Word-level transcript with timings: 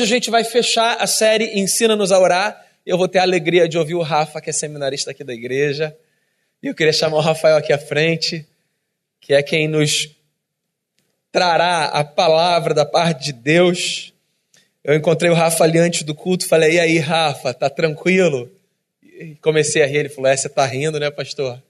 hoje 0.00 0.12
a 0.12 0.16
gente 0.16 0.30
vai 0.30 0.44
fechar 0.44 0.96
a 0.98 1.06
série 1.06 1.60
Ensina-nos 1.60 2.10
a 2.10 2.18
Orar. 2.18 2.64
Eu 2.86 2.96
vou 2.96 3.06
ter 3.06 3.18
a 3.18 3.22
alegria 3.22 3.68
de 3.68 3.76
ouvir 3.76 3.94
o 3.94 4.00
Rafa, 4.00 4.40
que 4.40 4.48
é 4.48 4.52
seminarista 4.52 5.10
aqui 5.10 5.22
da 5.22 5.34
igreja. 5.34 5.94
E 6.62 6.68
eu 6.68 6.74
queria 6.74 6.92
chamar 6.92 7.18
o 7.18 7.20
Rafael 7.20 7.56
aqui 7.56 7.70
à 7.70 7.78
frente, 7.78 8.46
que 9.20 9.34
é 9.34 9.42
quem 9.42 9.68
nos 9.68 10.08
trará 11.30 11.84
a 11.86 12.02
palavra 12.02 12.72
da 12.72 12.86
parte 12.86 13.26
de 13.26 13.32
Deus. 13.34 14.14
Eu 14.82 14.94
encontrei 14.94 15.30
o 15.30 15.34
Rafa 15.34 15.64
ali 15.64 15.78
antes 15.78 16.02
do 16.02 16.14
culto, 16.14 16.48
falei, 16.48 16.76
e 16.76 16.80
aí, 16.80 16.98
Rafa, 16.98 17.52
tá 17.52 17.68
tranquilo? 17.68 18.50
E 19.02 19.34
comecei 19.42 19.82
a 19.82 19.86
rir, 19.86 19.98
ele 19.98 20.08
falou, 20.08 20.30
é, 20.30 20.36
você 20.36 20.48
tá 20.48 20.64
rindo, 20.64 20.98
né, 20.98 21.10
pastor? 21.10 21.62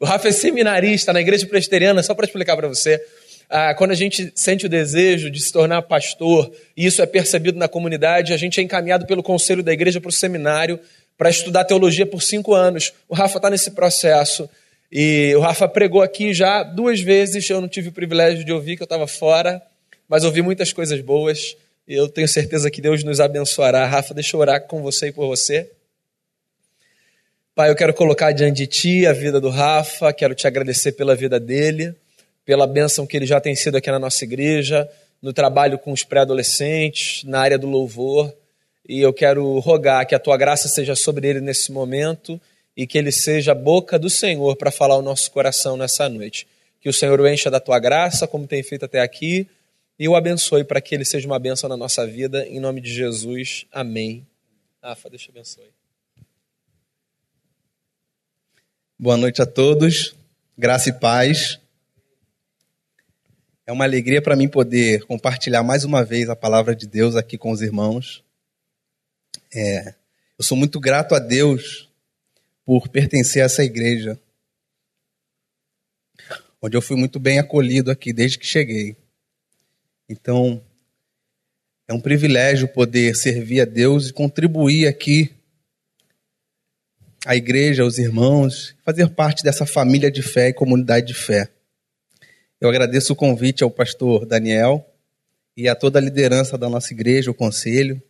O 0.00 0.06
Rafa 0.06 0.28
é 0.28 0.32
seminarista 0.32 1.12
na 1.12 1.20
igreja 1.20 1.46
presbiteriana, 1.46 2.02
só 2.02 2.14
para 2.14 2.24
explicar 2.24 2.56
para 2.56 2.66
você. 2.66 2.98
Ah, 3.52 3.74
quando 3.74 3.90
a 3.90 3.96
gente 3.96 4.30
sente 4.36 4.66
o 4.66 4.68
desejo 4.68 5.28
de 5.28 5.42
se 5.42 5.50
tornar 5.50 5.82
pastor, 5.82 6.52
e 6.76 6.86
isso 6.86 7.02
é 7.02 7.06
percebido 7.06 7.58
na 7.58 7.66
comunidade, 7.66 8.32
a 8.32 8.36
gente 8.36 8.60
é 8.60 8.62
encaminhado 8.62 9.06
pelo 9.06 9.24
conselho 9.24 9.60
da 9.60 9.72
igreja 9.72 10.00
para 10.00 10.08
o 10.08 10.12
seminário 10.12 10.78
para 11.18 11.28
estudar 11.28 11.64
teologia 11.64 12.06
por 12.06 12.22
cinco 12.22 12.54
anos. 12.54 12.92
O 13.08 13.14
Rafa 13.14 13.38
está 13.38 13.50
nesse 13.50 13.72
processo. 13.72 14.48
E 14.90 15.34
o 15.36 15.40
Rafa 15.40 15.68
pregou 15.68 16.00
aqui 16.00 16.32
já 16.32 16.62
duas 16.62 17.00
vezes. 17.00 17.50
Eu 17.50 17.60
não 17.60 17.66
tive 17.66 17.88
o 17.88 17.92
privilégio 17.92 18.44
de 18.44 18.52
ouvir, 18.52 18.76
que 18.76 18.82
eu 18.82 18.86
estava 18.86 19.08
fora, 19.08 19.60
mas 20.08 20.22
ouvi 20.22 20.42
muitas 20.42 20.72
coisas 20.72 21.00
boas. 21.00 21.56
E 21.88 21.94
eu 21.94 22.08
tenho 22.08 22.28
certeza 22.28 22.70
que 22.70 22.80
Deus 22.80 23.02
nos 23.02 23.18
abençoará. 23.18 23.84
Rafa, 23.84 24.14
deixa 24.14 24.36
eu 24.36 24.40
orar 24.40 24.62
com 24.62 24.80
você 24.80 25.08
e 25.08 25.12
por 25.12 25.26
você. 25.26 25.68
Pai, 27.52 27.68
eu 27.68 27.74
quero 27.74 27.92
colocar 27.94 28.30
diante 28.30 28.58
de 28.58 28.66
Ti 28.68 29.06
a 29.08 29.12
vida 29.12 29.40
do 29.40 29.50
Rafa, 29.50 30.12
quero 30.12 30.36
te 30.36 30.46
agradecer 30.46 30.92
pela 30.92 31.16
vida 31.16 31.40
dele 31.40 31.96
pela 32.50 32.66
bênção 32.66 33.06
que 33.06 33.16
ele 33.16 33.26
já 33.26 33.40
tem 33.40 33.54
sido 33.54 33.76
aqui 33.76 33.88
na 33.92 33.98
nossa 34.00 34.24
igreja, 34.24 34.90
no 35.22 35.32
trabalho 35.32 35.78
com 35.78 35.92
os 35.92 36.02
pré-adolescentes, 36.02 37.22
na 37.22 37.38
área 37.38 37.56
do 37.56 37.68
louvor. 37.68 38.34
E 38.88 38.98
eu 38.98 39.12
quero 39.12 39.60
rogar 39.60 40.04
que 40.04 40.16
a 40.16 40.18
tua 40.18 40.36
graça 40.36 40.66
seja 40.66 40.96
sobre 40.96 41.28
ele 41.28 41.40
nesse 41.40 41.70
momento 41.70 42.40
e 42.76 42.88
que 42.88 42.98
ele 42.98 43.12
seja 43.12 43.52
a 43.52 43.54
boca 43.54 43.96
do 44.00 44.10
Senhor 44.10 44.56
para 44.56 44.72
falar 44.72 44.96
o 44.96 45.00
nosso 45.00 45.30
coração 45.30 45.76
nessa 45.76 46.08
noite. 46.08 46.44
Que 46.80 46.88
o 46.88 46.92
Senhor 46.92 47.20
o 47.20 47.28
encha 47.28 47.48
da 47.52 47.60
tua 47.60 47.78
graça, 47.78 48.26
como 48.26 48.48
tem 48.48 48.64
feito 48.64 48.84
até 48.84 49.00
aqui, 49.00 49.46
e 49.96 50.08
o 50.08 50.16
abençoe 50.16 50.64
para 50.64 50.80
que 50.80 50.92
ele 50.92 51.04
seja 51.04 51.28
uma 51.28 51.38
bênção 51.38 51.68
na 51.68 51.76
nossa 51.76 52.04
vida. 52.04 52.44
Em 52.48 52.58
nome 52.58 52.80
de 52.80 52.92
Jesus. 52.92 53.64
Amém. 53.70 54.26
Rafa, 54.82 55.08
deixa 55.08 55.28
eu 55.28 55.34
abençoe. 55.36 55.70
Boa 58.98 59.16
noite 59.16 59.40
a 59.40 59.46
todos. 59.46 60.16
Graça 60.58 60.88
e 60.88 60.92
paz. 60.92 61.59
É 63.70 63.72
uma 63.72 63.84
alegria 63.84 64.20
para 64.20 64.34
mim 64.34 64.48
poder 64.48 65.04
compartilhar 65.04 65.62
mais 65.62 65.84
uma 65.84 66.04
vez 66.04 66.28
a 66.28 66.34
palavra 66.34 66.74
de 66.74 66.88
Deus 66.88 67.14
aqui 67.14 67.38
com 67.38 67.52
os 67.52 67.62
irmãos. 67.62 68.20
É, 69.54 69.94
eu 70.36 70.42
sou 70.42 70.58
muito 70.58 70.80
grato 70.80 71.14
a 71.14 71.20
Deus 71.20 71.88
por 72.64 72.88
pertencer 72.88 73.42
a 73.42 73.44
essa 73.44 73.62
igreja, 73.62 74.18
onde 76.60 76.76
eu 76.76 76.82
fui 76.82 76.96
muito 76.96 77.20
bem 77.20 77.38
acolhido 77.38 77.92
aqui 77.92 78.12
desde 78.12 78.40
que 78.40 78.44
cheguei. 78.44 78.96
Então, 80.08 80.60
é 81.86 81.94
um 81.94 82.00
privilégio 82.00 82.66
poder 82.66 83.14
servir 83.14 83.60
a 83.60 83.64
Deus 83.64 84.08
e 84.08 84.12
contribuir 84.12 84.88
aqui 84.88 85.32
à 87.24 87.36
igreja, 87.36 87.84
aos 87.84 87.98
irmãos, 87.98 88.74
fazer 88.84 89.08
parte 89.10 89.44
dessa 89.44 89.64
família 89.64 90.10
de 90.10 90.22
fé 90.22 90.48
e 90.48 90.52
comunidade 90.52 91.06
de 91.06 91.14
fé. 91.14 91.48
Eu 92.60 92.68
agradeço 92.68 93.14
o 93.14 93.16
convite 93.16 93.64
ao 93.64 93.70
pastor 93.70 94.26
Daniel 94.26 94.86
e 95.56 95.66
a 95.66 95.74
toda 95.74 95.98
a 95.98 96.02
liderança 96.02 96.58
da 96.58 96.68
nossa 96.68 96.92
igreja, 96.92 97.30
o 97.30 97.34
conselho, 97.34 98.02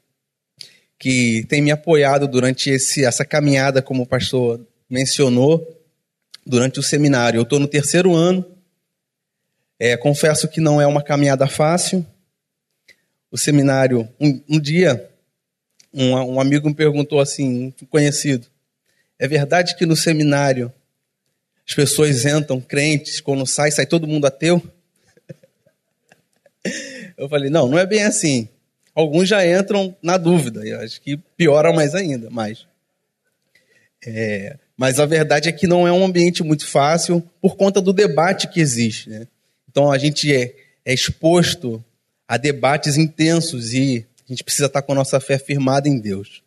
que 0.98 1.47
tem 1.48 1.62
me 1.62 1.70
apoiado 1.70 2.27
durante 2.27 2.69
esse, 2.69 3.05
essa 3.05 3.25
caminhada, 3.25 3.81
como 3.81 4.03
o 4.03 4.06
pastor 4.06 4.61
mencionou, 4.89 5.81
durante 6.44 6.81
o 6.81 6.83
seminário. 6.83 7.39
Eu 7.39 7.44
estou 7.44 7.60
no 7.60 7.69
terceiro 7.69 8.12
ano, 8.12 8.44
é, 9.78 9.97
confesso 9.97 10.49
que 10.49 10.60
não 10.60 10.81
é 10.81 10.87
uma 10.87 11.03
caminhada 11.03 11.47
fácil. 11.47 12.05
O 13.31 13.39
seminário, 13.39 14.09
um, 14.21 14.43
um 14.49 14.59
dia, 14.59 15.09
um, 15.94 16.12
um 16.12 16.41
amigo 16.41 16.69
me 16.69 16.75
perguntou 16.75 17.21
assim, 17.21 17.72
um 17.81 17.87
conhecido, 17.87 18.49
é 19.16 19.28
verdade 19.28 19.77
que 19.77 19.87
no 19.87 19.94
seminário 19.94 20.72
as 21.70 21.75
pessoas 21.75 22.26
entram 22.26 22.60
crentes, 22.60 23.20
quando 23.20 23.47
sai, 23.47 23.70
sai 23.70 23.86
todo 23.86 24.08
mundo 24.08 24.26
ateu. 24.26 24.60
Eu 27.16 27.28
falei, 27.28 27.48
não, 27.48 27.69
não 27.69 27.78
é 27.78 27.86
bem 27.86 28.03
assim. 28.03 28.48
Alguns 28.92 29.28
já 29.28 29.47
entram 29.47 29.94
na 30.03 30.16
dúvida, 30.16 30.66
eu 30.66 30.80
acho 30.80 31.00
que 31.00 31.16
piora 31.36 31.72
mais 31.72 31.94
ainda, 31.94 32.28
mas... 32.28 32.66
É, 34.04 34.56
mas 34.76 34.98
a 34.98 35.06
verdade 35.06 35.48
é 35.48 35.53
que 35.53 35.69
não 35.69 35.86
é 35.86 35.92
um 35.92 36.04
ambiente 36.04 36.42
muito 36.42 36.66
fácil 36.66 37.22
por 37.41 37.54
conta 37.54 37.80
do 37.80 37.92
debate 37.92 38.48
que 38.48 38.59
existe. 38.59 39.09
Né? 39.09 39.28
Então 39.70 39.92
a 39.92 39.98
gente 39.98 40.34
é, 40.34 40.53
é 40.84 40.92
exposto 40.92 41.84
a 42.26 42.36
debates 42.36 42.97
intensos 42.97 43.75
e 43.75 44.04
a 44.26 44.32
gente 44.32 44.42
precisa 44.42 44.66
estar 44.66 44.82
com 44.82 44.91
a 44.91 44.97
nossa 44.97 45.20
fé 45.20 45.38
firmada 45.38 45.88
em 45.88 46.00
Deus. 46.00 46.42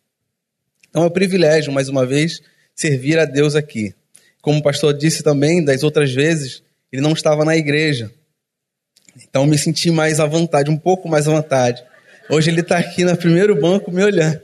Então 0.89 1.03
é 1.03 1.07
um 1.07 1.11
privilégio, 1.11 1.71
mais 1.71 1.87
uma 1.87 2.05
vez, 2.05 2.41
servir 2.75 3.17
a 3.19 3.25
Deus 3.25 3.55
aqui. 3.55 3.95
Como 4.43 4.59
o 4.59 4.61
pastor 4.61 4.93
disse 4.93 5.23
também, 5.23 5.63
das 5.63 5.83
outras 5.83 6.11
vezes, 6.11 6.61
ele 6.91 7.01
não 7.01 7.13
estava 7.13 7.45
na 7.45 7.55
igreja. 7.55 8.11
Então 9.15 9.45
me 9.45 9.57
senti 9.57 9.89
mais 9.89 10.19
à 10.19 10.25
vontade, 10.25 10.69
um 10.69 10.77
pouco 10.77 11.07
mais 11.07 11.29
à 11.29 11.31
vontade. 11.31 11.81
Hoje 12.29 12.51
ele 12.51 12.59
está 12.59 12.77
aqui 12.77 13.05
no 13.05 13.15
primeiro 13.15 13.55
banco 13.55 13.89
me 13.89 14.03
olhando. 14.03 14.41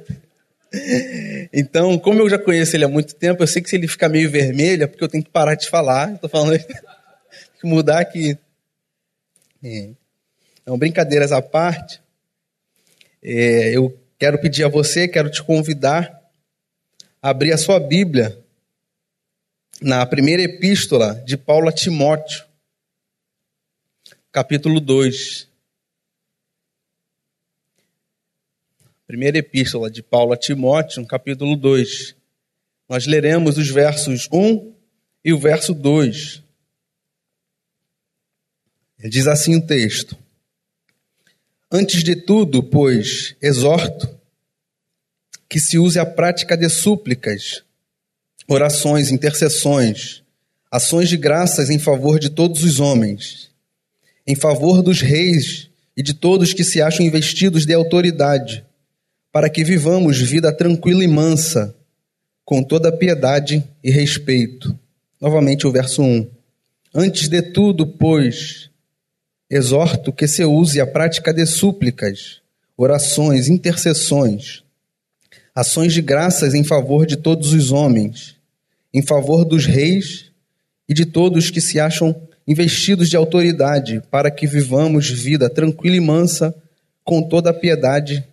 Então, 1.52 1.98
como 1.98 2.22
eu 2.22 2.30
já 2.30 2.40
conheço 2.40 2.78
ele 2.78 2.86
há 2.86 2.88
muito 2.88 3.14
tempo, 3.14 3.44
eu 3.44 3.48
sei 3.48 3.62
que 3.62 3.70
se 3.70 3.76
ele 3.76 3.90
ficar 3.90 4.08
meio 4.08 4.30
vermelho 4.30 4.84
é 4.84 4.88
porque 4.88 5.04
eu 5.04 5.10
tenho 5.10 5.24
que 5.24 5.30
parar 5.30 5.56
de 5.56 5.68
falar. 5.68 6.14
Estou 6.14 6.30
falando 6.30 6.58
que 6.60 7.68
mudar 7.68 8.00
aqui. 8.00 8.38
É. 9.62 9.90
Então, 10.62 10.78
brincadeiras 10.78 11.34
à 11.34 11.42
parte, 11.42 12.00
é, 13.22 13.76
eu 13.76 14.00
quero 14.18 14.40
pedir 14.40 14.64
a 14.64 14.70
você, 14.70 15.10
quero 15.10 15.30
te 15.30 15.44
convidar 15.44 16.22
a 17.22 17.32
abrir 17.32 17.52
a 17.52 17.58
sua 17.58 17.82
Bíblia 17.82 18.38
na 19.82 20.06
primeira 20.06 20.42
epístola 20.42 21.16
de 21.26 21.38
Paulo 21.38 21.70
a 21.70 21.72
Timóteo, 21.72 22.46
capítulo 24.32 24.80
2. 24.80 25.48
Primeira 29.08 29.38
epístola 29.38 29.90
de 29.90 30.04
Paulo 30.04 30.34
a 30.34 30.38
Timóteo, 30.38 31.06
capítulo 31.06 31.56
2. 31.56 32.16
Nós 32.90 33.06
leremos 33.06 33.58
os 33.58 33.70
versos 33.70 34.28
1 34.32 34.76
e 35.24 35.32
o 35.32 35.40
verso 35.40 35.74
2. 35.74 36.44
Diz 39.00 39.28
assim 39.28 39.56
o 39.56 39.66
texto: 39.66 40.18
Antes 41.72 42.04
de 42.04 42.18
tudo, 42.18 42.62
pois, 42.62 43.36
exorto 43.42 44.20
que 45.48 45.60
se 45.60 45.80
use 45.80 45.98
a 45.98 46.06
prática 46.06 46.58
de 46.58 46.70
súplicas 46.70 47.64
orações, 48.50 49.12
intercessões, 49.12 50.24
ações 50.72 51.08
de 51.08 51.16
graças 51.16 51.70
em 51.70 51.78
favor 51.78 52.20
de 52.20 52.32
todos 52.32 52.64
os 52.64 52.80
homens, 52.80 53.52
em 54.26 54.36
favor 54.36 54.82
dos 54.82 55.02
reis 55.02 55.70
e 55.96 56.02
de 56.02 56.16
todos 56.16 56.52
que 56.52 56.64
se 56.64 56.82
acham 56.82 57.06
investidos 57.06 57.64
de 57.64 57.74
autoridade, 57.76 58.66
para 59.32 59.50
que 59.50 59.64
vivamos 59.64 60.20
vida 60.20 60.52
tranquila 60.52 61.04
e 61.04 61.08
mansa, 61.08 61.76
com 62.44 62.64
toda 62.64 62.92
piedade 62.92 63.64
e 63.84 63.92
respeito. 63.92 64.78
Novamente 65.22 65.68
o 65.68 65.72
verso 65.72 66.02
1. 66.02 66.28
Antes 66.96 67.30
de 67.30 67.44
tudo, 67.44 67.86
pois, 67.86 68.72
exorto 69.48 70.12
que 70.12 70.28
se 70.28 70.44
use 70.44 70.82
a 70.82 70.88
prática 70.88 71.32
de 71.32 71.46
súplicas, 71.46 72.42
orações, 72.76 73.48
intercessões, 73.48 74.64
ações 75.54 75.94
de 75.94 76.02
graças 76.02 76.56
em 76.56 76.64
favor 76.64 77.06
de 77.06 77.16
todos 77.16 77.54
os 77.54 77.72
homens 77.72 78.39
em 78.94 79.02
favor 79.02 79.46
dos 79.46 79.66
reis 79.66 80.32
e 80.88 80.94
de 80.94 81.06
todos 81.06 81.52
que 81.52 81.62
se 81.62 81.80
acham 81.80 82.28
investidos 82.48 83.10
de 83.10 83.16
autoridade, 83.16 84.02
para 84.10 84.32
que 84.32 84.48
vivamos 84.48 85.10
vida 85.10 85.50
tranquila 85.50 85.96
e 85.96 86.00
mansa, 86.00 86.56
com 87.04 87.22
toda 87.22 87.52
a 87.52 87.54
piedade 87.54 88.28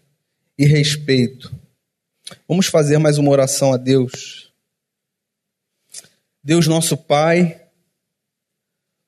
e 0.58 0.64
respeito. 0.64 1.54
Vamos 2.48 2.66
fazer 2.66 2.98
mais 2.98 3.18
uma 3.18 3.30
oração 3.30 3.72
a 3.72 3.76
Deus. 3.76 4.50
Deus 6.42 6.66
nosso 6.66 6.96
Pai, 6.96 7.60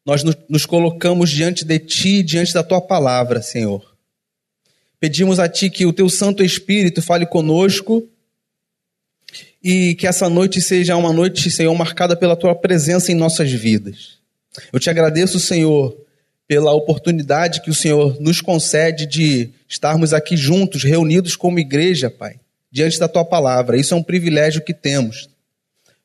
nós 0.05 0.23
nos 0.49 0.67
colocamos 0.67 1.31
diante 1.31 1.65
de 1.65 1.79
Ti, 1.79 2.23
diante 2.23 2.53
da 2.53 2.63
Tua 2.63 2.81
palavra, 2.81 3.41
Senhor. 3.41 3.97
Pedimos 5.01 5.39
a 5.39 5.49
Ti 5.49 5.71
que 5.71 5.87
o 5.87 5.93
Teu 5.93 6.09
Santo 6.09 6.43
Espírito 6.43 7.01
fale 7.01 7.25
conosco 7.25 8.07
e 9.63 9.95
que 9.95 10.07
essa 10.07 10.29
noite 10.29 10.61
seja 10.61 10.97
uma 10.97 11.13
noite, 11.13 11.51
Senhor, 11.51 11.75
marcada 11.75 12.17
pela 12.17 12.37
tua 12.37 12.55
presença 12.55 13.13
em 13.13 13.15
nossas 13.15 13.51
vidas. 13.51 14.19
Eu 14.73 14.81
te 14.81 14.89
agradeço, 14.89 15.39
Senhor, 15.39 15.97
pela 16.47 16.73
oportunidade 16.73 17.61
que 17.61 17.71
o 17.71 17.75
Senhor 17.75 18.19
nos 18.21 18.41
concede 18.41 19.07
de 19.07 19.51
estarmos 19.69 20.15
aqui 20.15 20.37
juntos, 20.37 20.83
reunidos 20.83 21.37
como 21.37 21.59
igreja, 21.59 22.11
Pai, 22.11 22.41
diante 22.71 22.99
da 22.99 23.07
tua 23.07 23.25
palavra. 23.25 23.77
Isso 23.77 23.93
é 23.93 23.97
um 23.97 24.03
privilégio 24.03 24.65
que 24.65 24.73
temos. 24.73 25.29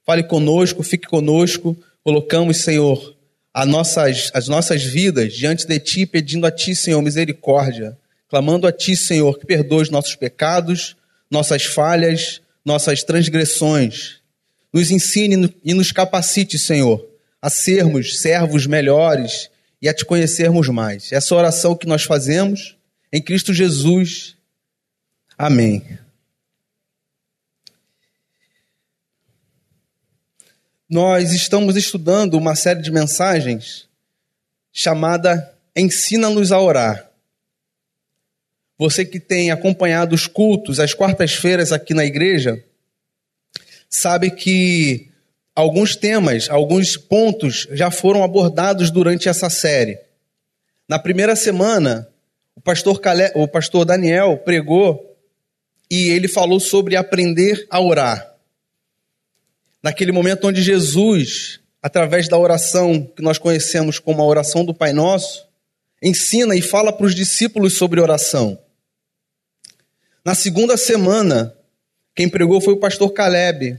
Fale 0.05 0.23
conosco, 0.23 0.83
fique 0.83 1.07
conosco. 1.07 1.77
Colocamos, 2.03 2.57
Senhor, 2.57 3.15
as 3.53 3.67
nossas, 3.67 4.31
as 4.33 4.47
nossas 4.49 4.83
vidas 4.83 5.33
diante 5.33 5.65
de 5.65 5.79
Ti, 5.79 6.05
pedindo 6.05 6.45
a 6.45 6.51
Ti, 6.51 6.75
Senhor, 6.75 7.01
misericórdia, 7.01 7.97
clamando 8.27 8.67
a 8.67 8.71
Ti, 8.71 8.97
Senhor, 8.97 9.39
que 9.39 9.45
perdoe 9.45 9.83
os 9.83 9.89
nossos 9.89 10.15
pecados, 10.15 10.97
nossas 11.31 11.63
falhas, 11.63 12.41
nossas 12.63 13.03
transgressões. 13.03 14.21
Nos 14.71 14.91
ensine 14.91 15.53
e 15.63 15.73
nos 15.73 15.91
capacite, 15.91 16.57
Senhor, 16.57 17.05
a 17.41 17.49
sermos 17.49 18.19
servos 18.19 18.65
melhores 18.65 19.49
e 19.81 19.87
a 19.87 19.93
Te 19.93 20.05
conhecermos 20.05 20.67
mais. 20.69 21.11
Essa 21.11 21.35
oração 21.35 21.75
que 21.75 21.87
nós 21.87 22.03
fazemos 22.03 22.75
em 23.11 23.21
Cristo 23.21 23.53
Jesus. 23.53 24.35
Amém. 25.37 25.99
nós 30.93 31.31
estamos 31.31 31.75
estudando 31.75 32.35
uma 32.35 32.55
série 32.55 32.79
de 32.79 32.91
mensagens 32.91 33.89
chamada 34.71 35.51
Ensina-nos 35.75 36.51
a 36.51 36.59
Orar. 36.59 37.09
Você 38.83 39.05
que 39.05 39.17
tem 39.17 39.49
acompanhado 39.49 40.13
os 40.13 40.27
cultos 40.27 40.77
às 40.77 40.93
quartas-feiras 40.93 41.71
aqui 41.71 41.93
na 41.93 42.03
igreja, 42.03 42.61
sabe 43.89 44.29
que 44.29 45.07
alguns 45.55 45.95
temas, 45.95 46.49
alguns 46.49 46.97
pontos 46.97 47.65
já 47.71 47.89
foram 47.89 48.25
abordados 48.25 48.91
durante 48.91 49.29
essa 49.29 49.49
série. 49.49 49.97
Na 50.85 50.99
primeira 50.99 51.33
semana, 51.33 52.09
o 52.53 52.59
pastor, 52.59 52.99
Calé, 52.99 53.31
o 53.35 53.47
pastor 53.47 53.85
Daniel 53.85 54.39
pregou 54.39 55.15
e 55.89 56.09
ele 56.09 56.27
falou 56.27 56.59
sobre 56.59 56.97
aprender 56.97 57.65
a 57.69 57.79
orar 57.79 58.35
naquele 59.81 60.11
momento 60.11 60.45
onde 60.45 60.61
Jesus, 60.61 61.61
através 61.81 62.27
da 62.27 62.37
oração 62.37 63.09
que 63.15 63.21
nós 63.21 63.37
conhecemos 63.37 63.97
como 63.97 64.21
a 64.21 64.25
oração 64.25 64.65
do 64.65 64.73
Pai 64.73 64.91
Nosso, 64.91 65.47
ensina 66.01 66.53
e 66.53 66.61
fala 66.61 66.91
para 66.91 67.05
os 67.05 67.15
discípulos 67.15 67.77
sobre 67.77 68.01
oração. 68.01 68.59
Na 70.23 70.35
segunda 70.35 70.77
semana, 70.77 71.55
quem 72.15 72.29
pregou 72.29 72.61
foi 72.61 72.73
o 72.73 72.79
pastor 72.79 73.11
Caleb, 73.11 73.77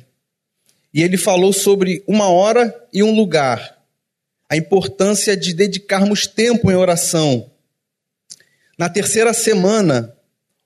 e 0.92 1.02
ele 1.02 1.16
falou 1.16 1.52
sobre 1.52 2.04
uma 2.06 2.28
hora 2.28 2.74
e 2.92 3.02
um 3.02 3.14
lugar, 3.14 3.78
a 4.48 4.56
importância 4.56 5.36
de 5.36 5.54
dedicarmos 5.54 6.26
tempo 6.26 6.70
em 6.70 6.74
oração. 6.74 7.50
Na 8.78 8.88
terceira 8.88 9.32
semana, 9.32 10.14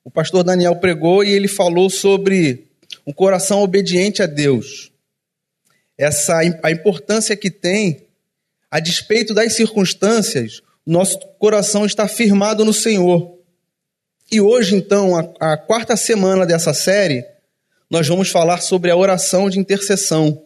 o 0.04 0.10
pastor 0.10 0.42
Daniel 0.42 0.76
pregou 0.76 1.22
e 1.22 1.30
ele 1.30 1.48
falou 1.48 1.88
sobre 1.88 2.66
um 3.06 3.12
coração 3.12 3.62
obediente 3.62 4.22
a 4.22 4.26
Deus 4.26 4.90
essa 5.98 6.38
a 6.62 6.70
importância 6.70 7.36
que 7.36 7.50
tem, 7.50 8.06
a 8.70 8.78
despeito 8.78 9.34
das 9.34 9.54
circunstâncias, 9.54 10.62
nosso 10.86 11.18
coração 11.38 11.84
está 11.84 12.06
firmado 12.06 12.64
no 12.64 12.72
Senhor. 12.72 13.37
E 14.30 14.42
hoje, 14.42 14.74
então, 14.74 15.16
a, 15.16 15.52
a 15.52 15.56
quarta 15.56 15.96
semana 15.96 16.44
dessa 16.44 16.74
série, 16.74 17.24
nós 17.88 18.06
vamos 18.06 18.28
falar 18.28 18.60
sobre 18.60 18.90
a 18.90 18.96
oração 18.96 19.48
de 19.48 19.58
intercessão, 19.58 20.44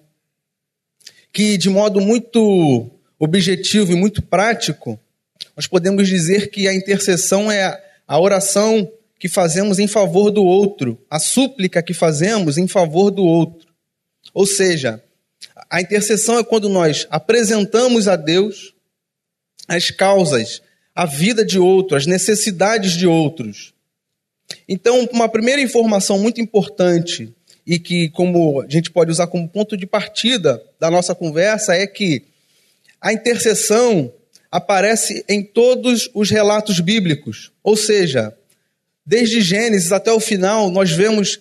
que 1.32 1.56
de 1.56 1.68
modo 1.68 2.00
muito 2.00 2.88
objetivo 3.18 3.92
e 3.92 3.96
muito 3.96 4.22
prático, 4.22 5.00
nós 5.56 5.66
podemos 5.66 6.06
dizer 6.06 6.50
que 6.50 6.68
a 6.68 6.74
intercessão 6.74 7.50
é 7.50 7.82
a 8.06 8.20
oração 8.20 8.88
que 9.18 9.28
fazemos 9.28 9.80
em 9.80 9.88
favor 9.88 10.30
do 10.30 10.44
outro, 10.44 11.00
a 11.10 11.18
súplica 11.18 11.82
que 11.82 11.92
fazemos 11.92 12.58
em 12.58 12.68
favor 12.68 13.10
do 13.10 13.24
outro. 13.24 13.68
Ou 14.32 14.46
seja, 14.46 15.02
a 15.68 15.80
intercessão 15.80 16.38
é 16.38 16.44
quando 16.44 16.68
nós 16.68 17.06
apresentamos 17.10 18.06
a 18.06 18.14
Deus 18.14 18.74
as 19.66 19.90
causas, 19.90 20.62
a 20.94 21.06
vida 21.06 21.44
de 21.44 21.58
outro, 21.58 21.96
as 21.96 22.06
necessidades 22.06 22.92
de 22.92 23.06
outros. 23.06 23.72
Então, 24.68 25.08
uma 25.12 25.28
primeira 25.28 25.60
informação 25.60 26.18
muito 26.18 26.40
importante 26.40 27.32
e 27.66 27.78
que 27.78 28.08
como 28.10 28.60
a 28.60 28.68
gente 28.68 28.90
pode 28.90 29.10
usar 29.10 29.26
como 29.26 29.48
ponto 29.48 29.76
de 29.76 29.86
partida 29.86 30.62
da 30.78 30.90
nossa 30.90 31.14
conversa 31.14 31.74
é 31.74 31.86
que 31.86 32.24
a 33.00 33.12
intercessão 33.12 34.12
aparece 34.50 35.24
em 35.28 35.42
todos 35.42 36.10
os 36.12 36.28
relatos 36.30 36.80
bíblicos. 36.80 37.52
Ou 37.62 37.76
seja, 37.76 38.36
desde 39.06 39.40
Gênesis 39.40 39.92
até 39.92 40.12
o 40.12 40.20
final, 40.20 40.70
nós 40.70 40.90
vemos 40.90 41.40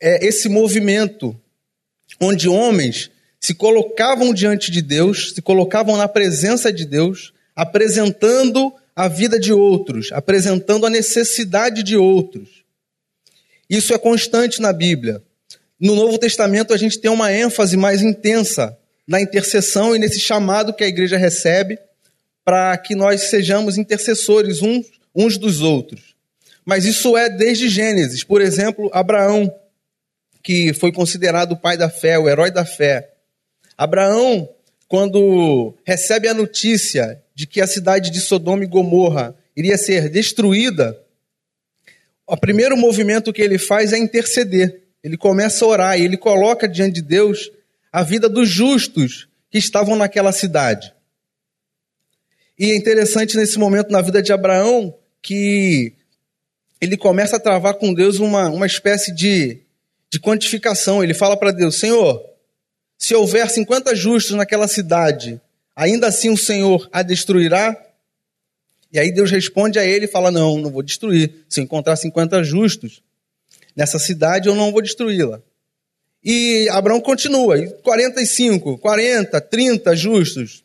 é, 0.00 0.26
esse 0.26 0.48
movimento 0.48 1.38
onde 2.20 2.48
homens 2.48 3.10
se 3.38 3.54
colocavam 3.54 4.32
diante 4.32 4.70
de 4.70 4.80
Deus, 4.80 5.32
se 5.34 5.42
colocavam 5.42 5.96
na 5.96 6.08
presença 6.08 6.72
de 6.72 6.86
Deus, 6.86 7.33
apresentando 7.54 8.72
a 8.94 9.08
vida 9.08 9.38
de 9.38 9.52
outros, 9.52 10.10
apresentando 10.12 10.86
a 10.86 10.90
necessidade 10.90 11.82
de 11.82 11.96
outros. 11.96 12.64
Isso 13.68 13.94
é 13.94 13.98
constante 13.98 14.60
na 14.60 14.72
Bíblia. 14.72 15.22
No 15.80 15.94
Novo 15.94 16.18
Testamento, 16.18 16.72
a 16.72 16.76
gente 16.76 16.98
tem 16.98 17.10
uma 17.10 17.32
ênfase 17.32 17.76
mais 17.76 18.02
intensa 18.02 18.76
na 19.06 19.20
intercessão 19.20 19.94
e 19.94 19.98
nesse 19.98 20.20
chamado 20.20 20.72
que 20.72 20.84
a 20.84 20.88
igreja 20.88 21.16
recebe 21.16 21.78
para 22.44 22.76
que 22.76 22.94
nós 22.94 23.22
sejamos 23.22 23.78
intercessores 23.78 24.62
uns, 24.62 24.86
uns 25.14 25.38
dos 25.38 25.60
outros. 25.60 26.14
Mas 26.64 26.84
isso 26.84 27.16
é 27.16 27.28
desde 27.28 27.68
Gênesis. 27.68 28.22
Por 28.22 28.40
exemplo, 28.40 28.90
Abraão, 28.92 29.52
que 30.42 30.72
foi 30.72 30.92
considerado 30.92 31.52
o 31.52 31.56
pai 31.56 31.76
da 31.76 31.90
fé, 31.90 32.18
o 32.18 32.28
herói 32.28 32.50
da 32.50 32.64
fé. 32.64 33.10
Abraão, 33.76 34.48
quando 34.86 35.74
recebe 35.84 36.28
a 36.28 36.34
notícia 36.34 37.20
de 37.34 37.46
que 37.46 37.60
a 37.60 37.66
cidade 37.66 38.10
de 38.10 38.20
Sodoma 38.20 38.64
e 38.64 38.68
Gomorra 38.68 39.34
iria 39.56 39.76
ser 39.76 40.08
destruída, 40.08 40.98
o 42.26 42.36
primeiro 42.36 42.76
movimento 42.76 43.32
que 43.32 43.42
ele 43.42 43.58
faz 43.58 43.92
é 43.92 43.98
interceder. 43.98 44.82
Ele 45.02 45.16
começa 45.16 45.64
a 45.64 45.68
orar 45.68 45.98
e 45.98 46.04
ele 46.04 46.16
coloca 46.16 46.66
diante 46.66 46.94
de 46.94 47.02
Deus 47.02 47.50
a 47.92 48.02
vida 48.02 48.28
dos 48.28 48.48
justos 48.48 49.28
que 49.50 49.58
estavam 49.58 49.94
naquela 49.94 50.32
cidade. 50.32 50.94
E 52.58 52.70
é 52.70 52.76
interessante 52.76 53.36
nesse 53.36 53.58
momento 53.58 53.90
na 53.90 54.00
vida 54.00 54.22
de 54.22 54.32
Abraão 54.32 54.96
que 55.20 55.92
ele 56.80 56.96
começa 56.96 57.36
a 57.36 57.40
travar 57.40 57.74
com 57.74 57.92
Deus 57.92 58.18
uma, 58.18 58.48
uma 58.48 58.66
espécie 58.66 59.12
de, 59.12 59.58
de 60.10 60.20
quantificação. 60.20 61.02
Ele 61.02 61.14
fala 61.14 61.36
para 61.36 61.50
Deus: 61.50 61.78
Senhor, 61.78 62.24
se 62.96 63.14
houver 63.14 63.48
50 63.50 63.94
justos 63.94 64.36
naquela 64.36 64.68
cidade, 64.68 65.40
ainda 65.74 66.08
assim 66.08 66.30
o 66.30 66.36
Senhor 66.36 66.88
a 66.92 67.02
destruirá? 67.02 67.76
E 68.92 68.98
aí 68.98 69.12
Deus 69.12 69.30
responde 69.30 69.78
a 69.78 69.84
ele 69.84 70.04
e 70.04 70.10
fala: 70.10 70.30
Não, 70.30 70.58
não 70.58 70.70
vou 70.70 70.82
destruir. 70.82 71.44
Se 71.48 71.60
encontrar 71.60 71.96
50 71.96 72.44
justos 72.44 73.02
nessa 73.74 73.98
cidade, 73.98 74.48
eu 74.48 74.54
não 74.54 74.70
vou 74.70 74.80
destruí-la. 74.80 75.42
E 76.22 76.68
Abraão 76.70 77.00
continua: 77.00 77.56
45, 77.82 78.78
40, 78.78 79.40
30 79.40 79.96
justos. 79.96 80.64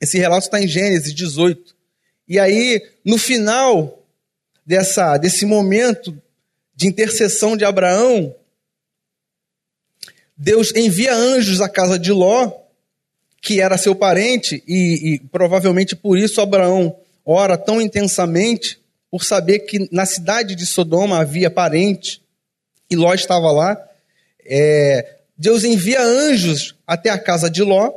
Esse 0.00 0.18
relato 0.18 0.44
está 0.44 0.60
em 0.60 0.68
Gênesis 0.68 1.12
18. 1.12 1.74
E 2.28 2.38
aí, 2.38 2.86
no 3.04 3.18
final 3.18 4.06
dessa, 4.64 5.16
desse 5.16 5.46
momento 5.46 6.16
de 6.74 6.86
intercessão 6.86 7.56
de 7.56 7.64
Abraão, 7.64 8.34
Deus 10.36 10.72
envia 10.76 11.12
anjos 11.14 11.60
à 11.60 11.68
casa 11.68 11.98
de 11.98 12.12
Ló, 12.12 12.52
que 13.40 13.60
era 13.60 13.78
seu 13.78 13.94
parente, 13.94 14.62
e, 14.66 15.14
e 15.14 15.18
provavelmente 15.28 15.94
por 15.94 16.18
isso 16.18 16.40
Abraão 16.40 16.96
ora 17.24 17.56
tão 17.56 17.80
intensamente, 17.80 18.80
por 19.10 19.24
saber 19.24 19.60
que 19.60 19.88
na 19.92 20.04
cidade 20.04 20.54
de 20.54 20.66
Sodoma 20.66 21.18
havia 21.20 21.50
parente, 21.50 22.22
e 22.90 22.96
Ló 22.96 23.12
estava 23.14 23.50
lá. 23.50 23.76
É, 24.44 25.16
Deus 25.36 25.62
envia 25.64 26.02
anjos 26.02 26.74
até 26.86 27.10
a 27.10 27.18
casa 27.18 27.50
de 27.50 27.62
Ló, 27.62 27.92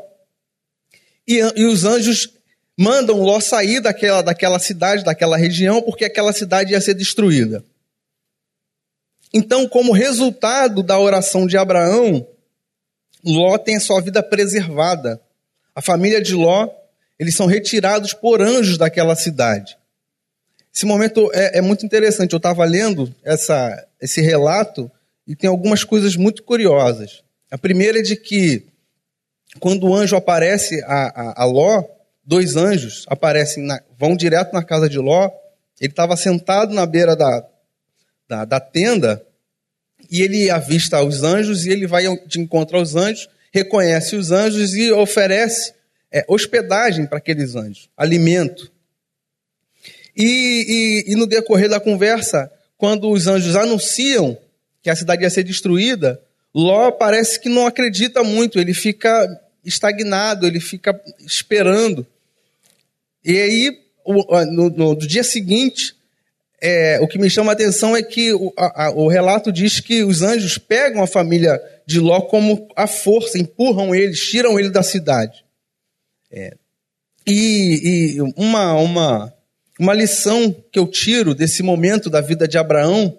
e, 1.28 1.40
e 1.56 1.66
os 1.66 1.86
anjos 1.86 2.30
mandam 2.78 3.22
Ló 3.22 3.40
sair 3.40 3.80
daquela, 3.80 4.22
daquela 4.22 4.60
cidade, 4.60 5.04
daquela 5.04 5.38
região, 5.38 5.82
porque 5.82 6.06
aquela 6.06 6.34
cidade 6.34 6.72
ia 6.72 6.82
ser 6.82 6.94
destruída. 6.94 7.64
Então, 9.34 9.68
como 9.68 9.94
resultado 9.94 10.84
da 10.84 11.00
oração 11.00 11.48
de 11.48 11.58
Abraão, 11.58 12.28
Ló 13.24 13.58
tem 13.58 13.78
a 13.78 13.80
sua 13.80 14.02
vida 14.02 14.22
preservada. 14.22 15.22
A 15.75 15.82
família 15.82 16.22
de 16.22 16.34
Ló, 16.34 16.70
eles 17.18 17.36
são 17.36 17.46
retirados 17.46 18.13
por 18.13 18.42
anjos 18.42 18.78
daquela 18.78 19.16
cidade. 19.16 19.78
Esse 20.74 20.86
momento 20.86 21.30
é, 21.34 21.60
é 21.60 21.62
muito 21.62 21.86
interessante. 21.86 22.34
Eu 22.34 22.38
estava 22.38 22.63
lendo 22.66 23.13
essa, 23.24 23.88
esse 24.00 24.22
relato 24.22 24.90
e 25.28 25.36
tem 25.36 25.50
algumas 25.50 25.84
coisas 25.84 26.16
muito 26.16 26.44
curiosas. 26.44 27.24
A 27.50 27.58
primeira 27.58 28.00
é 28.00 28.01
de 28.01 28.16
que, 28.16 28.66
quando 29.60 29.88
o 29.88 29.96
anjo 29.96 30.16
aparece 30.16 30.82
a, 30.84 31.22
a, 31.22 31.44
a 31.44 31.46
Ló, 31.46 31.84
dois 32.24 32.56
anjos 32.56 33.06
aparecem, 33.08 33.63
na, 33.63 33.82
vão 33.98 34.16
direto 34.16 34.54
na 34.54 34.63
casa 34.63 34.88
de 34.88 34.98
Ló. 34.98 35.30
Ele 35.80 35.92
estava 35.92 36.16
sentado 36.16 36.74
na 36.74 36.86
beira 36.86 37.16
da, 37.16 37.46
da, 38.28 38.46
da, 38.46 38.60
tenda 38.60 39.22
e 40.10 40.22
ele 40.22 40.50
avista 40.50 41.04
os 41.04 41.24
anjos 41.24 41.66
e 41.66 41.70
ele 41.70 41.88
vai 41.88 42.06
de 42.25 42.40
encontro 42.40 42.78
aos 42.78 42.96
anjos, 42.96 43.28
reconhece 43.51 44.15
os 44.15 44.31
anjos 44.31 44.74
e 44.75 44.91
oferece 44.91 45.74
é, 46.12 46.25
hospedagem 46.27 47.05
para 47.05 47.17
aqueles 47.17 47.55
anjos, 47.55 47.89
alimento. 47.96 48.72
E, 50.15 51.03
e, 51.08 51.12
e 51.12 51.15
no 51.15 51.27
decorrer 51.27 51.70
da 51.70 51.79
conversa, 51.79 52.51
quando 52.77 53.10
os 53.10 53.27
anjos 53.27 53.55
anunciam 53.55 54.38
que 54.81 54.89
a 54.89 54.96
cidade 54.96 55.24
ia 55.24 55.29
ser 55.29 55.43
destruída, 55.43 56.20
Ló 56.53 56.91
parece 56.91 57.39
que 57.39 57.48
não 57.48 57.65
acredita 57.65 58.24
muito, 58.24 58.60
ele 58.60 58.74
fica 58.74 59.27
estagnado, 59.63 60.46
ele 60.46 60.60
fica 60.60 61.00
esperando. 61.20 62.05
E 63.24 63.38
aí, 63.38 63.79
no, 64.51 64.70
no, 64.70 64.96
dia 64.96 65.24
seguinte, 65.24 65.96
é, 66.60 67.00
o 67.00 67.08
que 67.08 67.17
me 67.17 67.29
chama 67.29 67.51
a 67.51 67.53
atenção 67.53 67.96
é 67.96 68.03
que 68.03 68.34
o, 68.34 68.51
a, 68.58 68.91
o, 68.91 69.08
relato 69.08 69.51
diz 69.51 69.79
que 69.79 70.03
os 70.03 70.22
anjos 70.22 70.58
pegam 70.58 71.01
a 71.01 71.08
família 71.08 71.62
de 71.92 72.00
Ló 72.00 72.22
como 72.22 72.68
a 72.76 72.88
força, 72.88 73.38
empurram 73.38 73.94
eles, 73.94 74.20
tiram 74.20 74.60
ele 74.60 74.70
da 74.70 74.82
cidade. 74.82 75.44
É. 76.32 76.56
E, 77.28 78.16
e 78.16 78.22
uma, 78.36 78.74
uma, 78.76 79.34
uma 79.80 79.94
lição 79.94 80.56
que 80.72 80.80
eu 80.80 80.88
tiro 80.88 81.36
desse 81.36 81.62
momento 81.62 82.10
da 82.10 82.22
vida 82.22 82.48
de 82.48 82.58
Abraão, 82.58 83.18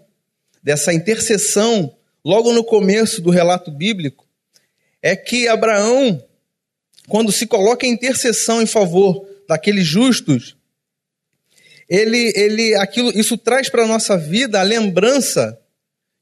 dessa 0.63 0.93
intercessão, 0.93 1.95
logo 2.25 2.53
no 2.53 2.65
começo 2.65 3.21
do 3.21 3.31
relato 3.31 3.71
bíblico, 3.71 4.27
é 5.01 5.15
que 5.15 5.47
Abraão, 5.49 6.23
quando 7.09 7.31
se 7.31 7.47
coloca 7.47 7.87
em 7.87 7.91
intercessão 7.91 8.63
em 8.63 8.67
favor 8.67 9.27
daqueles 9.47 9.87
justos, 9.87 10.57
ele, 11.89 12.33
ele, 12.35 12.75
aquilo, 12.77 13.11
isso 13.19 13.37
traz 13.37 13.69
para 13.69 13.85
a 13.85 13.89
nossa 13.89 14.17
vida 14.17 14.59
a 14.59 14.63
lembrança 14.63 15.59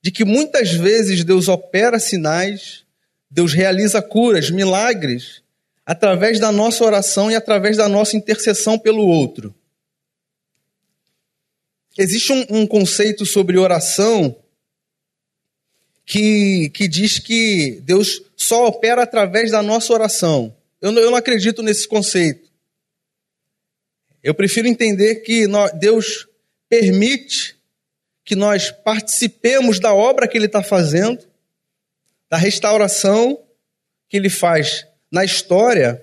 de 0.03 0.11
que 0.11 0.25
muitas 0.25 0.73
vezes 0.73 1.25
Deus 1.25 1.49
opera 1.49 1.99
sinais, 1.99 2.85
Deus 3.31 3.53
realiza 3.53 4.01
curas, 4.01 4.51
milagres, 4.51 5.43
através 5.85 6.39
da 6.39 6.51
nossa 6.51 6.85
oração 6.85 7.31
e 7.31 7.35
através 7.35 7.77
da 7.77 7.89
nossa 7.89 8.17
intercessão 8.17 8.79
pelo 8.79 9.07
outro. 9.07 9.55
Existe 11.99 12.33
um, 12.33 12.47
um 12.51 12.67
conceito 12.67 13.27
sobre 13.27 13.59
oração 13.59 14.37
que, 16.07 16.71
que 16.71 16.89
diz 16.89 17.19
que 17.19 17.81
Deus 17.85 18.23
só 18.37 18.67
opera 18.67 19.03
através 19.03 19.51
da 19.51 19.63
nossa 19.63 19.93
oração. 19.93 20.55
Eu 20.81 20.93
não, 20.93 21.03
eu 21.03 21.11
não 21.11 21.17
acredito 21.17 21.63
nesse 21.63 21.87
conceito. 21.87 22.49
Eu 24.23 24.35
prefiro 24.35 24.67
entender 24.67 25.17
que 25.17 25.47
Deus 25.79 26.27
permite 26.69 27.60
que 28.31 28.37
nós 28.37 28.71
participemos 28.71 29.81
da 29.81 29.93
obra 29.93 30.29
que 30.29 30.39
Ele 30.39 30.47
está 30.47 30.63
fazendo, 30.63 31.19
da 32.31 32.37
restauração 32.37 33.43
que 34.09 34.17
Ele 34.17 34.31
faz 34.31 34.87
na 35.11 35.25
história, 35.25 36.01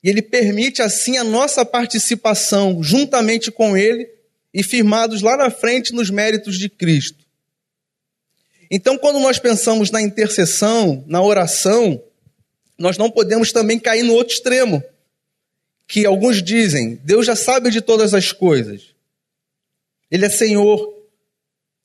e 0.00 0.08
Ele 0.08 0.22
permite 0.22 0.80
assim 0.80 1.16
a 1.18 1.24
nossa 1.24 1.64
participação 1.64 2.84
juntamente 2.84 3.50
com 3.50 3.76
Ele 3.76 4.08
e 4.54 4.62
firmados 4.62 5.22
lá 5.22 5.36
na 5.36 5.50
frente 5.50 5.92
nos 5.92 6.08
méritos 6.08 6.56
de 6.56 6.68
Cristo. 6.68 7.26
Então, 8.70 8.96
quando 8.96 9.18
nós 9.18 9.40
pensamos 9.40 9.90
na 9.90 10.00
intercessão, 10.00 11.02
na 11.08 11.20
oração, 11.20 12.00
nós 12.78 12.96
não 12.96 13.10
podemos 13.10 13.50
também 13.50 13.80
cair 13.80 14.04
no 14.04 14.14
outro 14.14 14.34
extremo, 14.34 14.80
que 15.88 16.06
alguns 16.06 16.40
dizem: 16.40 16.94
Deus 17.02 17.26
já 17.26 17.34
sabe 17.34 17.72
de 17.72 17.80
todas 17.80 18.14
as 18.14 18.30
coisas, 18.30 18.94
Ele 20.08 20.26
é 20.26 20.30
Senhor 20.30 20.94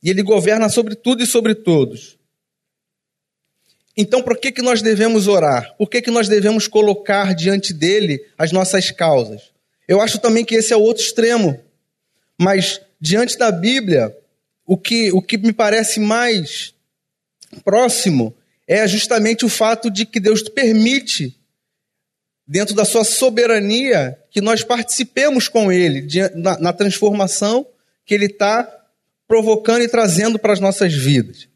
e 0.02 0.10
Ele 0.10 0.24
governa 0.24 0.70
sobre 0.70 0.96
tudo 0.96 1.24
e 1.24 1.28
sobre 1.28 1.56
todos. 1.56 2.18
Então, 3.96 4.24
por 4.24 4.38
que, 4.38 4.52
que 4.52 4.62
nós 4.62 4.82
devemos 4.82 5.28
orar? 5.28 5.76
Por 5.78 5.90
que, 5.90 6.02
que 6.02 6.12
nós 6.12 6.28
devemos 6.28 6.68
colocar 6.68 7.36
diante 7.36 7.74
dele 7.74 8.26
as 8.38 8.52
nossas 8.52 8.90
causas? 8.90 9.52
Eu 9.88 10.00
acho 10.00 10.20
também 10.20 10.46
que 10.46 10.56
esse 10.56 10.72
é 10.72 10.78
o 10.78 10.82
outro 10.82 11.04
extremo. 11.04 11.60
Mas 12.38 12.82
diante 13.00 13.38
da 13.38 13.52
Bíblia, 13.52 14.16
o 14.66 14.78
que, 14.78 15.12
o 15.12 15.22
que 15.22 15.38
me 15.38 15.52
parece 15.52 16.00
mais 16.00 16.74
próximo 17.64 18.34
é 18.68 18.88
justamente 18.88 19.44
o 19.44 19.50
fato 19.50 19.92
de 19.92 20.06
que 20.06 20.20
Deus 20.20 20.42
permite, 20.44 21.38
dentro 22.48 22.74
da 22.74 22.86
sua 22.86 23.04
soberania, 23.04 24.18
que 24.30 24.40
nós 24.40 24.64
participemos 24.64 25.50
com 25.50 25.72
Ele 25.72 26.08
na, 26.36 26.58
na 26.58 26.74
transformação 26.74 27.68
que 28.06 28.14
Ele 28.14 28.28
está 28.28 28.81
provocando 29.32 29.82
e 29.82 29.88
trazendo 29.88 30.38
para 30.38 30.52
as 30.52 30.60
nossas 30.60 30.94
vidas. 30.94 31.48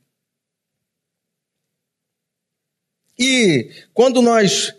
E 3.20 3.70
quando 3.94 4.22
nós 4.22 4.74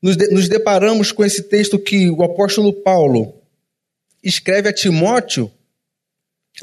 nos 0.00 0.48
deparamos 0.48 1.12
com 1.12 1.22
esse 1.22 1.42
texto 1.42 1.78
que 1.78 2.08
o 2.08 2.22
apóstolo 2.22 2.72
Paulo 2.72 3.38
escreve 4.24 4.66
a 4.66 4.72
Timóteo, 4.72 5.52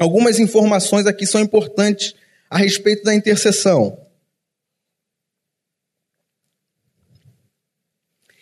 algumas 0.00 0.40
informações 0.40 1.06
aqui 1.06 1.24
são 1.24 1.40
importantes 1.40 2.16
a 2.50 2.58
respeito 2.58 3.04
da 3.04 3.14
intercessão. 3.14 3.96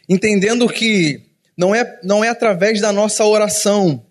Entendendo 0.08 0.66
que 0.66 1.20
não 1.54 1.74
é, 1.74 2.00
não 2.02 2.24
é 2.24 2.30
através 2.30 2.80
da 2.80 2.90
nossa 2.90 3.22
oração, 3.22 4.02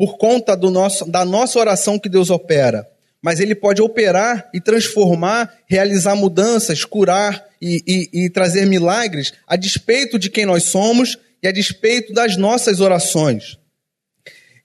por 0.00 0.16
conta 0.16 0.56
do 0.56 0.70
nosso, 0.70 1.04
da 1.04 1.26
nossa 1.26 1.58
oração 1.58 1.98
que 1.98 2.08
Deus 2.08 2.30
opera, 2.30 2.90
mas 3.20 3.38
Ele 3.38 3.54
pode 3.54 3.82
operar 3.82 4.48
e 4.54 4.58
transformar, 4.58 5.54
realizar 5.68 6.16
mudanças, 6.16 6.86
curar 6.86 7.46
e, 7.60 7.84
e, 7.86 8.24
e 8.24 8.30
trazer 8.30 8.64
milagres 8.64 9.34
a 9.46 9.56
despeito 9.56 10.18
de 10.18 10.30
quem 10.30 10.46
nós 10.46 10.62
somos 10.70 11.18
e 11.42 11.46
a 11.46 11.52
despeito 11.52 12.14
das 12.14 12.38
nossas 12.38 12.80
orações. 12.80 13.58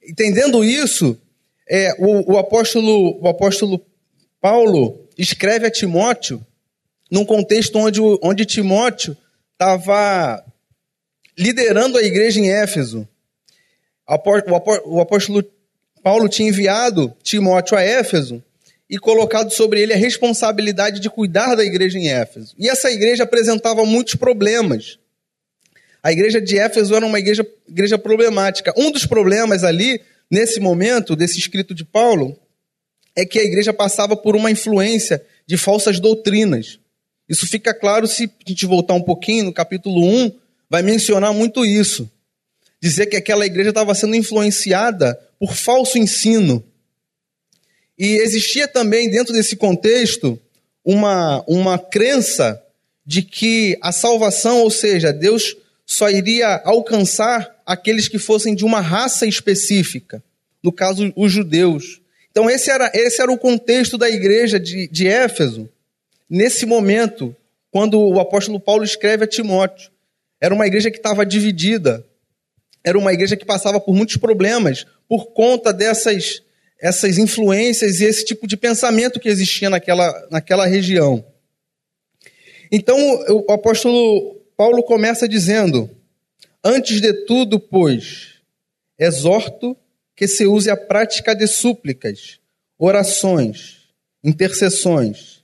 Entendendo 0.07 0.63
isso, 0.63 1.19
é, 1.69 1.93
o, 1.99 2.35
o, 2.35 2.37
apóstolo, 2.37 3.21
o 3.21 3.27
apóstolo 3.27 3.85
Paulo 4.39 5.05
escreve 5.17 5.67
a 5.67 5.71
Timóteo 5.71 6.41
num 7.11 7.25
contexto 7.25 7.77
onde, 7.77 7.99
onde 8.23 8.45
Timóteo 8.45 9.17
estava 9.51 10.41
liderando 11.37 11.97
a 11.97 12.03
igreja 12.03 12.39
em 12.39 12.49
Éfeso. 12.53 13.05
O 14.07 15.01
apóstolo 15.01 15.43
Paulo 16.03 16.29
tinha 16.29 16.49
enviado 16.49 17.13
Timóteo 17.23 17.77
a 17.77 17.81
Éfeso 17.81 18.43
e 18.89 18.99
colocado 18.99 19.51
sobre 19.51 19.81
ele 19.81 19.93
a 19.93 19.97
responsabilidade 19.97 20.99
de 20.99 21.09
cuidar 21.09 21.55
da 21.55 21.63
igreja 21.65 21.97
em 21.97 22.09
Éfeso. 22.09 22.53
E 22.57 22.69
essa 22.69 22.91
igreja 22.91 23.23
apresentava 23.23 23.83
muitos 23.85 24.15
problemas. 24.15 24.99
A 26.03 26.11
igreja 26.11 26.39
de 26.39 26.59
Éfeso 26.59 26.93
era 26.93 27.03
uma 27.03 27.17
igreja, 27.17 27.45
igreja 27.67 27.97
problemática. 27.97 28.71
Um 28.77 28.91
dos 28.91 29.07
problemas 29.07 29.63
ali, 29.63 29.99
nesse 30.29 30.59
momento, 30.59 31.15
desse 31.15 31.39
escrito 31.39 31.73
de 31.73 31.83
Paulo, 31.83 32.37
é 33.15 33.25
que 33.25 33.39
a 33.39 33.43
igreja 33.43 33.73
passava 33.73 34.15
por 34.15 34.35
uma 34.35 34.51
influência 34.51 35.25
de 35.47 35.57
falsas 35.57 35.99
doutrinas. 35.99 36.79
Isso 37.27 37.47
fica 37.47 37.73
claro 37.73 38.05
se 38.05 38.25
a 38.25 38.49
gente 38.49 38.67
voltar 38.67 38.93
um 38.93 39.01
pouquinho 39.01 39.45
no 39.45 39.53
capítulo 39.53 40.05
1, 40.05 40.31
vai 40.69 40.83
mencionar 40.83 41.33
muito 41.33 41.65
isso. 41.65 42.07
Dizer 42.85 43.07
que 43.07 43.15
aquela 43.15 43.47
igreja 43.47 43.69
estava 43.69 43.95
sendo 43.95 44.15
influenciada 44.15 45.19
por 45.39 45.55
falso 45.55 45.97
ensino. 45.97 46.63
E 47.97 48.17
existia 48.17 48.67
também, 48.67 49.09
dentro 49.09 49.33
desse 49.33 49.55
contexto, 49.55 50.39
uma, 50.83 51.43
uma 51.47 51.79
crença 51.79 52.63
de 53.03 53.23
que 53.23 53.75
a 53.81 53.91
salvação, 53.91 54.61
ou 54.61 54.69
seja, 54.69 55.11
Deus 55.11 55.57
só 55.83 56.11
iria 56.11 56.61
alcançar 56.63 57.59
aqueles 57.65 58.07
que 58.07 58.19
fossem 58.19 58.53
de 58.53 58.63
uma 58.63 58.81
raça 58.81 59.25
específica, 59.25 60.23
no 60.61 60.71
caso, 60.71 61.11
os 61.15 61.31
judeus. 61.31 61.99
Então, 62.29 62.47
esse 62.47 62.69
era, 62.69 62.91
esse 62.93 63.19
era 63.19 63.31
o 63.31 63.37
contexto 63.39 63.97
da 63.97 64.07
igreja 64.07 64.59
de, 64.59 64.87
de 64.89 65.07
Éfeso, 65.07 65.67
nesse 66.29 66.67
momento, 66.67 67.35
quando 67.71 67.99
o 67.99 68.19
apóstolo 68.19 68.59
Paulo 68.59 68.83
escreve 68.83 69.23
a 69.23 69.27
Timóteo. 69.27 69.89
Era 70.39 70.53
uma 70.53 70.67
igreja 70.67 70.91
que 70.91 70.97
estava 70.97 71.25
dividida, 71.25 72.05
era 72.85 72.97
uma 72.97 73.11
igreja 73.11 73.35
que 73.35 73.45
passava 73.45 73.79
por 73.79 73.95
muitos 73.95 74.17
problemas 74.17 74.85
por 75.09 75.33
conta 75.33 75.73
dessas 75.73 76.43
essas 76.79 77.17
influências 77.17 77.99
e 77.99 78.05
esse 78.05 78.23
tipo 78.23 78.45
de 78.45 78.55
pensamento 78.55 79.19
que 79.19 79.29
existia 79.29 79.69
naquela, 79.69 80.27
naquela 80.29 80.67
região. 80.67 81.25
Então, 82.71 82.97
o 83.47 83.51
apóstolo 83.51 84.35
Paulo 84.57 84.83
começa 84.83 85.27
dizendo: 85.27 85.89
Antes 86.63 87.01
de 87.01 87.25
tudo, 87.25 87.59
pois, 87.59 88.35
exorto 88.99 89.75
que 90.15 90.27
se 90.27 90.45
use 90.45 90.69
a 90.69 90.77
prática 90.77 91.33
de 91.33 91.47
súplicas, 91.47 92.39
orações, 92.77 93.89
intercessões, 94.23 95.43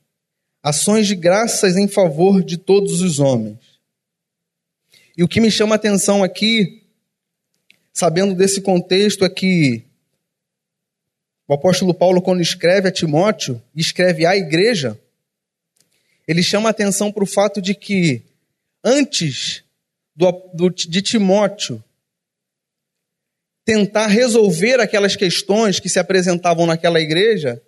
ações 0.62 1.08
de 1.08 1.16
graças 1.16 1.76
em 1.76 1.88
favor 1.88 2.44
de 2.44 2.58
todos 2.58 3.02
os 3.02 3.20
homens. 3.20 3.60
E 5.18 5.24
o 5.24 5.28
que 5.28 5.42
me 5.42 5.52
chama 5.52 5.76
a 5.76 5.78
atenção 5.78 6.24
aqui 6.24 6.81
sabendo 7.94 8.34
desse 8.36 8.62
contexto, 8.62 9.26
é 9.26 9.30
que 9.30 9.84
o 11.48 11.54
apóstolo 11.54 11.94
Paulo, 11.94 12.22
quando 12.22 12.42
escreve 12.42 12.88
a 12.88 12.92
Timóteo, 12.92 13.62
escreve 13.76 14.26
à 14.26 14.36
igreja, 14.38 14.98
ele 16.28 16.42
chama 16.42 16.70
atenção 16.70 17.12
para 17.12 17.24
o 17.24 17.28
fato 17.28 17.62
de 17.62 17.76
que, 17.76 18.24
antes 18.84 19.64
do, 20.16 20.32
do, 20.54 20.70
de 20.70 21.02
Timóteo 21.02 21.84
tentar 23.66 24.08
resolver 24.08 24.80
aquelas 24.80 25.16
questões 25.16 25.80
que 25.80 25.90
se 25.90 26.00
apresentavam 26.00 26.66
naquela 26.66 27.00
igreja, 27.00 27.62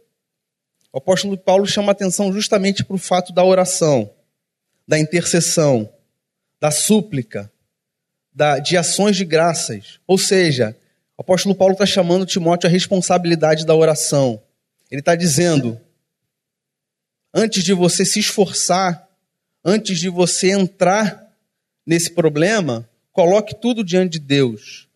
o 0.92 0.98
apóstolo 0.98 1.38
Paulo 1.38 1.68
chama 1.68 1.92
atenção 1.92 2.32
justamente 2.32 2.84
para 2.84 2.96
o 2.96 3.00
fato 3.00 3.34
da 3.34 3.44
oração, 3.44 4.10
da 4.88 4.98
intercessão, 4.98 5.92
da 6.60 6.72
súplica, 6.72 7.52
da, 8.34 8.60
de 8.60 8.76
ações 8.78 9.16
de 9.16 9.26
graças. 9.26 10.00
Ou 10.08 10.18
seja, 10.18 10.76
o 11.18 11.22
apóstolo 11.22 11.56
Paulo 11.56 11.74
está 11.74 11.86
chamando 11.86 12.26
Timóteo 12.26 12.68
a 12.68 12.72
responsabilidade 12.72 13.66
da 13.66 13.76
oração. 13.76 14.42
Ele 14.90 15.00
está 15.00 15.16
dizendo: 15.16 15.80
antes 17.34 17.64
de 17.64 17.74
você 17.74 18.06
se 18.06 18.20
esforçar, 18.20 19.08
antes 19.64 20.00
de 20.00 20.10
você 20.10 20.52
entrar 20.52 21.32
nesse 21.86 22.12
problema, 22.12 22.88
coloque 23.12 23.56
tudo 23.56 23.84
diante 23.84 24.14
de 24.14 24.20
Deus. 24.20 24.88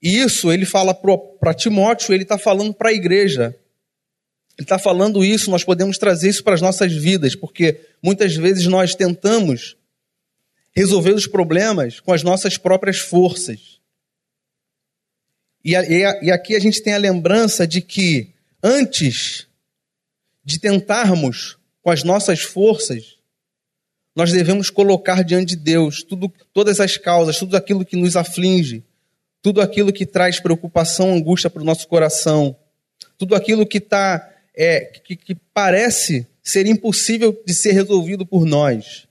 E 0.00 0.18
isso 0.18 0.52
ele 0.52 0.64
fala 0.64 0.94
para 0.94 1.54
Timóteo, 1.54 2.14
ele 2.14 2.22
está 2.22 2.38
falando 2.38 2.72
para 2.72 2.90
a 2.90 2.92
igreja. 2.92 3.54
Ele 4.56 4.64
está 4.64 4.78
falando 4.78 5.24
isso, 5.24 5.50
nós 5.50 5.62
podemos 5.62 5.98
trazer 5.98 6.30
isso 6.30 6.42
para 6.42 6.54
as 6.54 6.60
nossas 6.60 6.92
vidas, 6.92 7.36
porque 7.36 7.80
muitas 8.02 8.34
vezes 8.34 8.66
nós 8.66 8.94
tentamos 8.94 9.77
resolver 10.78 11.12
os 11.12 11.26
problemas 11.26 11.98
com 11.98 12.12
as 12.12 12.22
nossas 12.22 12.56
próprias 12.56 12.98
forças. 12.98 13.80
E, 15.64 15.74
e, 15.74 16.02
e 16.22 16.30
aqui 16.30 16.54
a 16.54 16.60
gente 16.60 16.80
tem 16.80 16.94
a 16.94 16.98
lembrança 16.98 17.66
de 17.66 17.80
que 17.80 18.32
antes 18.62 19.48
de 20.44 20.60
tentarmos 20.60 21.58
com 21.82 21.90
as 21.90 22.04
nossas 22.04 22.42
forças, 22.42 23.16
nós 24.14 24.30
devemos 24.30 24.70
colocar 24.70 25.24
diante 25.24 25.56
de 25.56 25.56
Deus 25.56 26.04
tudo, 26.04 26.32
todas 26.52 26.78
as 26.78 26.96
causas, 26.96 27.36
tudo 27.36 27.56
aquilo 27.56 27.84
que 27.84 27.96
nos 27.96 28.14
aflige, 28.14 28.84
tudo 29.42 29.60
aquilo 29.60 29.92
que 29.92 30.06
traz 30.06 30.38
preocupação, 30.38 31.12
angústia 31.12 31.50
para 31.50 31.62
o 31.62 31.64
nosso 31.64 31.88
coração, 31.88 32.56
tudo 33.16 33.34
aquilo 33.34 33.66
que 33.66 33.78
está 33.78 34.32
é, 34.54 34.80
que, 34.80 35.16
que 35.16 35.34
parece 35.52 36.24
ser 36.40 36.66
impossível 36.66 37.36
de 37.44 37.52
ser 37.52 37.72
resolvido 37.72 38.24
por 38.24 38.46
nós. 38.46 39.07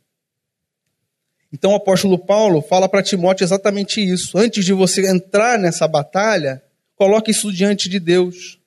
Então 1.52 1.72
o 1.72 1.76
apóstolo 1.76 2.18
Paulo 2.18 2.62
fala 2.62 2.90
para 2.90 3.04
Timóteo 3.04 3.44
exatamente 3.44 4.02
isso. 4.02 4.38
Antes 4.38 4.66
de 4.66 4.74
você 4.74 5.10
entrar 5.10 5.58
nessa 5.58 5.88
batalha, 5.88 6.62
coloque 6.96 7.32
isso 7.32 7.52
diante 7.52 7.88
de 7.88 8.00
Deus. 8.00 8.60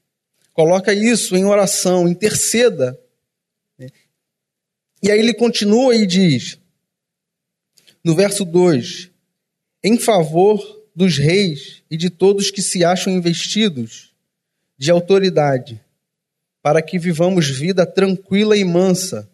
Coloca 0.53 0.93
isso 0.93 1.37
em 1.37 1.45
oração, 1.45 2.09
interceda. 2.09 2.99
E 5.03 5.11
aí 5.11 5.19
ele 5.19 5.33
continua 5.33 5.95
e 5.95 6.07
diz, 6.07 6.59
no 8.05 8.15
verso 8.15 8.45
2: 8.45 9.11
Em 9.83 9.99
favor 9.99 10.61
dos 10.95 11.17
reis 11.17 11.83
e 11.91 11.97
de 11.97 12.11
todos 12.11 12.51
que 12.51 12.61
se 12.61 12.85
acham 12.85 13.13
investidos 13.13 14.13
de 14.77 14.91
autoridade, 14.91 15.81
para 16.63 16.83
que 16.83 16.99
vivamos 16.99 17.49
vida 17.49 17.87
tranquila 17.87 18.57
e 18.57 18.65
mansa, 18.65 19.31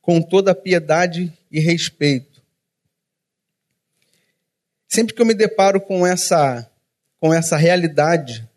com 0.00 0.20
toda 0.20 0.54
piedade 0.54 1.32
e 1.50 1.60
respeito. 1.60 2.33
Sempre 4.94 5.12
que 5.12 5.20
eu 5.20 5.26
me 5.26 5.34
deparo 5.34 5.80
com 5.80 6.06
essa 6.06 6.70
com 7.18 7.34
essa 7.34 7.56
realidade 7.56 8.48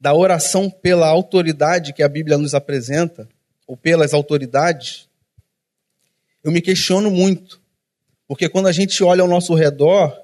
da 0.00 0.14
oração 0.14 0.70
pela 0.70 1.06
autoridade 1.06 1.92
que 1.92 2.02
a 2.02 2.08
Bíblia 2.08 2.38
nos 2.38 2.54
apresenta, 2.54 3.28
ou 3.66 3.76
pelas 3.76 4.14
autoridades, 4.14 5.06
eu 6.42 6.50
me 6.50 6.62
questiono 6.62 7.10
muito. 7.10 7.60
Porque 8.26 8.48
quando 8.48 8.68
a 8.68 8.72
gente 8.72 9.04
olha 9.04 9.20
ao 9.20 9.28
nosso 9.28 9.52
redor, 9.54 10.18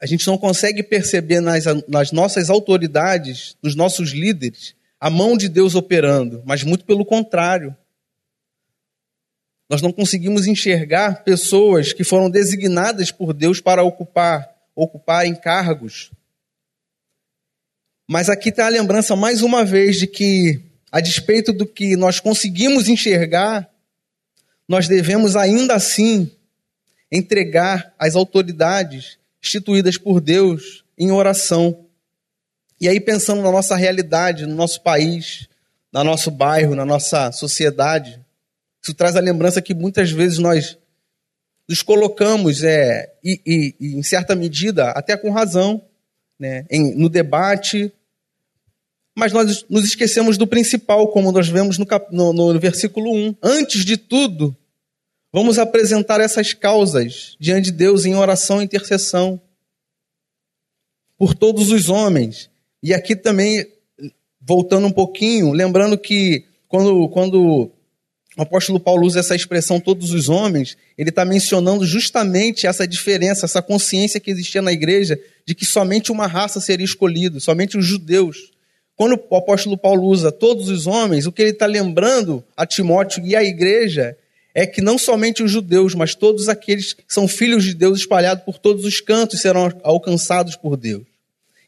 a 0.00 0.06
gente 0.06 0.24
não 0.28 0.38
consegue 0.38 0.84
perceber 0.84 1.40
nas, 1.40 1.64
nas 1.88 2.12
nossas 2.12 2.48
autoridades, 2.48 3.56
nos 3.60 3.74
nossos 3.74 4.10
líderes, 4.10 4.76
a 5.00 5.10
mão 5.10 5.36
de 5.36 5.48
Deus 5.48 5.74
operando, 5.74 6.44
mas 6.46 6.62
muito 6.62 6.84
pelo 6.84 7.04
contrário. 7.04 7.76
Nós 9.68 9.82
não 9.82 9.92
conseguimos 9.92 10.46
enxergar 10.46 11.24
pessoas 11.24 11.92
que 11.92 12.04
foram 12.04 12.30
designadas 12.30 13.10
por 13.10 13.32
Deus 13.32 13.60
para 13.60 13.82
ocupar, 13.82 14.48
ocupar 14.74 15.24
cargos. 15.40 16.10
Mas 18.08 18.28
aqui 18.28 18.50
está 18.50 18.66
a 18.66 18.70
lembrança 18.70 19.16
mais 19.16 19.42
uma 19.42 19.64
vez 19.64 19.98
de 19.98 20.06
que, 20.06 20.60
a 20.92 21.00
despeito 21.00 21.52
do 21.52 21.66
que 21.66 21.96
nós 21.96 22.20
conseguimos 22.20 22.88
enxergar, 22.88 23.68
nós 24.68 24.86
devemos 24.86 25.34
ainda 25.34 25.74
assim 25.74 26.30
entregar 27.10 27.92
as 27.98 28.14
autoridades 28.14 29.18
instituídas 29.42 29.98
por 29.98 30.20
Deus 30.20 30.84
em 30.96 31.10
oração. 31.10 31.86
E 32.80 32.88
aí, 32.88 33.00
pensando 33.00 33.42
na 33.42 33.50
nossa 33.50 33.74
realidade, 33.74 34.46
no 34.46 34.54
nosso 34.54 34.80
país, 34.82 35.48
no 35.92 36.04
nosso 36.04 36.30
bairro, 36.30 36.74
na 36.74 36.84
nossa 36.84 37.32
sociedade, 37.32 38.20
isso 38.86 38.94
traz 38.94 39.16
a 39.16 39.20
lembrança 39.20 39.60
que 39.60 39.74
muitas 39.74 40.12
vezes 40.12 40.38
nós 40.38 40.78
nos 41.68 41.82
colocamos, 41.82 42.62
é, 42.62 43.12
e, 43.22 43.40
e, 43.44 43.74
e 43.80 43.96
em 43.96 44.02
certa 44.02 44.36
medida, 44.36 44.90
até 44.90 45.16
com 45.16 45.32
razão, 45.32 45.82
né, 46.38 46.64
em, 46.70 46.94
no 46.94 47.08
debate, 47.08 47.92
mas 49.16 49.32
nós 49.32 49.64
nos 49.68 49.84
esquecemos 49.84 50.38
do 50.38 50.46
principal, 50.46 51.08
como 51.08 51.32
nós 51.32 51.48
vemos 51.48 51.78
no, 51.78 51.84
cap, 51.84 52.14
no, 52.14 52.32
no 52.32 52.60
versículo 52.60 53.12
1. 53.12 53.36
Antes 53.42 53.84
de 53.84 53.96
tudo, 53.96 54.56
vamos 55.32 55.58
apresentar 55.58 56.20
essas 56.20 56.52
causas 56.52 57.36
diante 57.40 57.66
de 57.66 57.72
Deus 57.72 58.04
em 58.04 58.14
oração 58.14 58.62
e 58.62 58.64
intercessão 58.64 59.40
por 61.18 61.34
todos 61.34 61.72
os 61.72 61.88
homens 61.88 62.48
e 62.80 62.94
aqui 62.94 63.16
também, 63.16 63.66
voltando 64.40 64.86
um 64.86 64.92
pouquinho, 64.92 65.50
lembrando 65.50 65.98
que 65.98 66.44
quando, 66.68 67.08
quando 67.08 67.72
o 68.36 68.42
apóstolo 68.42 68.78
Paulo 68.78 69.06
usa 69.06 69.20
essa 69.20 69.34
expressão 69.34 69.80
todos 69.80 70.12
os 70.12 70.28
homens, 70.28 70.76
ele 70.98 71.08
está 71.08 71.24
mencionando 71.24 71.86
justamente 71.86 72.66
essa 72.66 72.86
diferença, 72.86 73.46
essa 73.46 73.62
consciência 73.62 74.20
que 74.20 74.30
existia 74.30 74.60
na 74.60 74.72
igreja 74.72 75.18
de 75.46 75.54
que 75.54 75.64
somente 75.64 76.12
uma 76.12 76.26
raça 76.26 76.60
seria 76.60 76.84
escolhida, 76.84 77.40
somente 77.40 77.78
os 77.78 77.86
judeus. 77.86 78.52
Quando 78.94 79.18
o 79.30 79.36
apóstolo 79.36 79.78
Paulo 79.78 80.04
usa 80.04 80.30
todos 80.30 80.68
os 80.68 80.86
homens, 80.86 81.26
o 81.26 81.32
que 81.32 81.42
ele 81.42 81.50
está 81.52 81.66
lembrando 81.66 82.44
a 82.54 82.66
Timóteo 82.66 83.24
e 83.24 83.34
à 83.34 83.42
igreja 83.42 84.16
é 84.54 84.66
que 84.66 84.82
não 84.82 84.98
somente 84.98 85.42
os 85.42 85.50
judeus, 85.50 85.94
mas 85.94 86.14
todos 86.14 86.48
aqueles 86.48 86.92
que 86.92 87.04
são 87.08 87.26
filhos 87.26 87.64
de 87.64 87.74
Deus 87.74 88.00
espalhados 88.00 88.44
por 88.44 88.58
todos 88.58 88.84
os 88.84 89.00
cantos 89.00 89.40
serão 89.40 89.70
alcançados 89.82 90.56
por 90.56 90.76
Deus. 90.76 91.04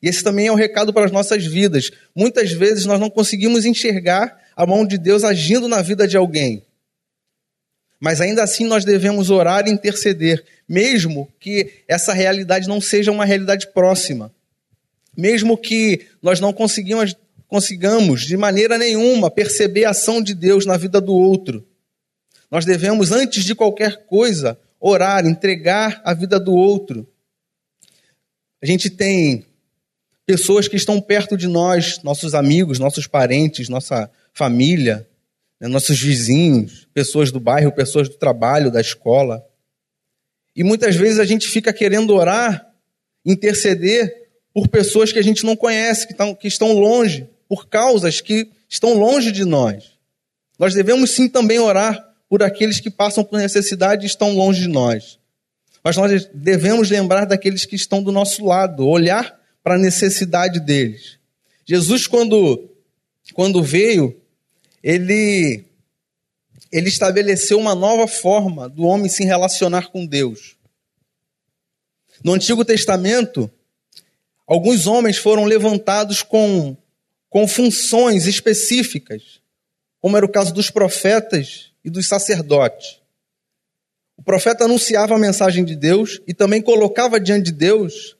E 0.03 0.09
esse 0.09 0.23
também 0.23 0.47
é 0.47 0.53
um 0.53 0.55
recado 0.55 0.93
para 0.93 1.05
as 1.07 1.13
nossas 1.13 1.45
vidas. 1.45 1.91
Muitas 2.15 2.53
vezes 2.53 2.85
nós 2.85 3.01
não 3.01 3.11
conseguimos 3.11 3.65
enxergar 3.65 4.39
a 4.59 4.67
mão 4.67 4.85
de 4.85 4.99
Deus 4.99 5.23
agindo 5.23 5.69
na 5.69 5.81
vida 5.81 6.09
de 6.09 6.17
alguém. 6.17 6.65
Mas 8.01 8.21
ainda 8.21 8.43
assim 8.43 8.67
nós 8.67 8.85
devemos 8.85 9.31
orar 9.31 9.69
e 9.69 9.71
interceder, 9.71 10.45
mesmo 10.69 11.33
que 11.39 11.85
essa 11.87 12.13
realidade 12.13 12.67
não 12.67 12.81
seja 12.81 13.13
uma 13.13 13.25
realidade 13.25 13.69
próxima. 13.69 14.35
Mesmo 15.17 15.57
que 15.57 16.09
nós 16.21 16.41
não 16.41 16.53
consigamos, 16.53 17.15
consigamos 17.47 18.23
de 18.23 18.37
maneira 18.37 18.77
nenhuma 18.77 19.31
perceber 19.31 19.85
a 19.85 19.91
ação 19.91 20.21
de 20.21 20.35
Deus 20.35 20.67
na 20.67 20.77
vida 20.77 21.01
do 21.01 21.15
outro. 21.15 21.65
Nós 22.51 22.65
devemos, 22.65 23.13
antes 23.13 23.45
de 23.45 23.55
qualquer 23.55 24.07
coisa, 24.07 24.59
orar, 24.81 25.25
entregar 25.25 26.01
a 26.05 26.13
vida 26.13 26.41
do 26.41 26.53
outro. 26.53 27.07
A 28.61 28.67
gente 28.67 28.91
tem 28.91 29.45
pessoas 30.29 30.69
que 30.69 30.77
estão 30.77 31.01
perto 31.01 31.39
de 31.39 31.47
nós, 31.47 32.03
nossos 32.03 32.35
amigos, 32.35 32.79
nossos 32.79 33.07
parentes, 33.07 33.71
nossa 33.71 34.11
família, 34.35 35.09
né, 35.59 35.67
nossos 35.69 35.99
vizinhos, 35.99 36.87
pessoas 36.93 37.33
do 37.33 37.41
bairro, 37.41 37.73
pessoas 37.73 38.11
do 38.11 38.15
trabalho, 38.15 38.71
da 38.71 38.79
escola. 38.79 39.43
E 40.55 40.63
muitas 40.63 40.95
vezes 40.97 41.19
a 41.19 41.25
gente 41.25 41.49
fica 41.49 41.73
querendo 41.73 42.15
orar, 42.15 42.71
interceder 43.25 44.29
por 44.53 44.69
pessoas 44.69 45.11
que 45.11 45.19
a 45.19 45.23
gente 45.23 45.47
não 45.47 45.57
conhece, 45.57 46.07
que 46.07 46.13
estão, 46.13 46.35
que 46.35 46.47
estão 46.47 46.73
longe, 46.75 47.27
por 47.49 47.67
causas 47.67 48.21
que 48.21 48.51
estão 48.69 48.99
longe 48.99 49.33
de 49.33 49.47
nós. 49.47 49.93
Nós 50.59 50.75
devemos 50.75 51.11
sim 51.11 51.27
também 51.27 51.59
orar 51.59 52.07
por 52.29 52.43
aqueles 52.43 52.81
que 52.81 52.91
passam 52.91 53.25
por 53.25 53.39
necessidade 53.39 54.05
e 54.05 54.07
estão 54.07 54.35
longe 54.35 54.61
de 54.61 54.69
nós. 54.69 55.19
Mas 55.83 55.97
nós 55.97 56.29
devemos 56.35 56.91
lembrar 56.91 57.25
daqueles 57.25 57.65
que 57.65 57.77
estão 57.77 58.03
do 58.03 58.13
nosso 58.13 58.45
lado, 58.45 58.87
olhar 58.87 59.38
para 59.63 59.75
a 59.75 59.79
necessidade 59.79 60.61
deles. 60.61 61.19
Jesus, 61.67 62.07
quando, 62.07 62.71
quando 63.35 63.63
veio, 63.63 64.19
ele, 64.83 65.65
ele 66.73 66.89
estabeleceu 66.89 67.59
uma 67.59 67.75
nova 67.75 68.07
forma 68.09 68.69
do 68.69 68.85
homem 68.85 69.09
se 69.09 69.25
relacionar 69.25 69.91
com 69.91 70.07
Deus. 70.07 70.57
No 72.25 72.33
Antigo 72.33 72.65
Testamento, 72.65 73.51
alguns 74.47 74.87
homens 74.87 75.19
foram 75.19 75.45
levantados 75.45 76.23
com, 76.23 76.77
com 77.29 77.47
funções 77.47 78.27
específicas, 78.27 79.41
como 80.01 80.17
era 80.17 80.27
o 80.27 80.31
caso 80.31 80.53
dos 80.53 80.71
profetas 80.71 81.71
e 81.85 81.91
dos 81.91 82.09
sacerdotes. 82.09 82.99
O 84.17 84.23
profeta 84.23 84.65
anunciava 84.65 85.15
a 85.15 85.19
mensagem 85.19 85.65
de 85.65 85.77
Deus 85.77 86.21
e 86.27 86.35
também 86.35 86.61
colocava 86.61 87.21
diante 87.21 87.47
de 87.47 87.53
Deus 87.53 88.17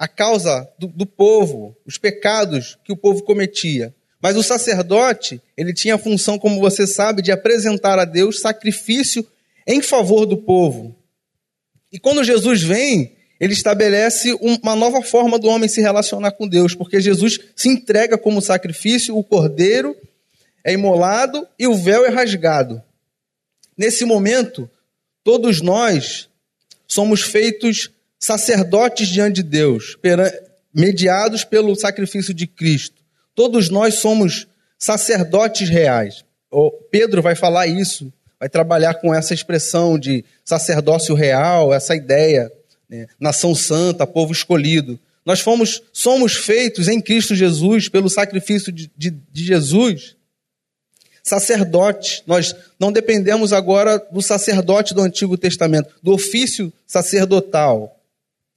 a 0.00 0.08
causa 0.08 0.66
do, 0.78 0.86
do 0.86 1.04
povo, 1.04 1.76
os 1.84 1.98
pecados 1.98 2.78
que 2.82 2.90
o 2.90 2.96
povo 2.96 3.22
cometia. 3.22 3.94
Mas 4.18 4.34
o 4.34 4.42
sacerdote, 4.42 5.42
ele 5.54 5.74
tinha 5.74 5.96
a 5.96 5.98
função, 5.98 6.38
como 6.38 6.58
você 6.58 6.86
sabe, 6.86 7.20
de 7.20 7.30
apresentar 7.30 7.98
a 7.98 8.06
Deus 8.06 8.40
sacrifício 8.40 9.26
em 9.66 9.82
favor 9.82 10.24
do 10.24 10.38
povo. 10.38 10.96
E 11.92 11.98
quando 11.98 12.24
Jesus 12.24 12.62
vem, 12.62 13.14
ele 13.38 13.52
estabelece 13.52 14.32
uma 14.40 14.74
nova 14.74 15.02
forma 15.02 15.38
do 15.38 15.48
homem 15.48 15.68
se 15.68 15.82
relacionar 15.82 16.30
com 16.30 16.48
Deus, 16.48 16.74
porque 16.74 16.98
Jesus 16.98 17.38
se 17.54 17.68
entrega 17.68 18.16
como 18.16 18.40
sacrifício, 18.40 19.14
o 19.14 19.22
cordeiro 19.22 19.94
é 20.64 20.72
imolado 20.72 21.46
e 21.58 21.66
o 21.66 21.74
véu 21.74 22.06
é 22.06 22.08
rasgado. 22.08 22.82
Nesse 23.76 24.06
momento, 24.06 24.68
todos 25.22 25.60
nós 25.60 26.26
somos 26.88 27.20
feitos 27.20 27.90
sacerdotes 28.20 29.08
diante 29.08 29.36
de 29.36 29.42
Deus, 29.42 29.96
mediados 30.72 31.42
pelo 31.42 31.74
sacrifício 31.74 32.34
de 32.34 32.46
Cristo. 32.46 33.02
Todos 33.34 33.70
nós 33.70 33.94
somos 33.94 34.46
sacerdotes 34.78 35.70
reais. 35.70 36.22
O 36.50 36.70
Pedro 36.70 37.22
vai 37.22 37.34
falar 37.34 37.66
isso, 37.66 38.12
vai 38.38 38.48
trabalhar 38.48 38.94
com 38.94 39.14
essa 39.14 39.32
expressão 39.32 39.98
de 39.98 40.22
sacerdócio 40.44 41.14
real, 41.14 41.72
essa 41.72 41.96
ideia, 41.96 42.52
né? 42.88 43.06
nação 43.18 43.54
santa, 43.54 44.06
povo 44.06 44.32
escolhido. 44.32 45.00
Nós 45.24 45.40
fomos, 45.40 45.82
somos 45.92 46.34
feitos 46.34 46.88
em 46.88 47.00
Cristo 47.00 47.34
Jesus, 47.34 47.88
pelo 47.88 48.10
sacrifício 48.10 48.70
de, 48.70 48.90
de, 48.96 49.10
de 49.10 49.44
Jesus, 49.44 50.16
sacerdotes. 51.22 52.22
Nós 52.26 52.54
não 52.78 52.92
dependemos 52.92 53.52
agora 53.52 53.98
do 54.10 54.20
sacerdote 54.20 54.92
do 54.92 55.02
Antigo 55.02 55.38
Testamento, 55.38 55.94
do 56.02 56.12
ofício 56.12 56.72
sacerdotal 56.86 57.99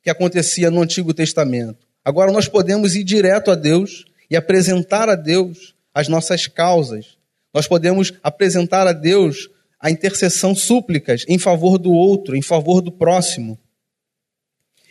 que 0.04 0.10
acontecia 0.10 0.70
no 0.70 0.82
Antigo 0.82 1.14
Testamento. 1.14 1.88
Agora 2.04 2.32
nós 2.32 2.48
podemos 2.48 2.96
ir 2.96 3.04
direto 3.04 3.50
a 3.50 3.56
Deus 3.56 4.06
e 4.30 4.36
apresentar 4.36 5.08
a 5.08 5.16
Deus 5.16 5.74
as 5.94 6.10
nossas 6.10 6.46
causas. 6.46 7.18
Nós 7.54 7.68
podemos 7.68 8.14
apresentar 8.22 8.86
a 8.86 8.92
Deus 8.92 9.50
a 9.80 9.90
intercessão 9.90 10.54
súplicas 10.54 11.24
em 11.28 11.40
favor 11.40 11.78
do 11.78 11.92
outro, 11.92 12.36
em 12.36 12.42
favor 12.42 12.82
do 12.82 12.92
próximo. 12.92 13.58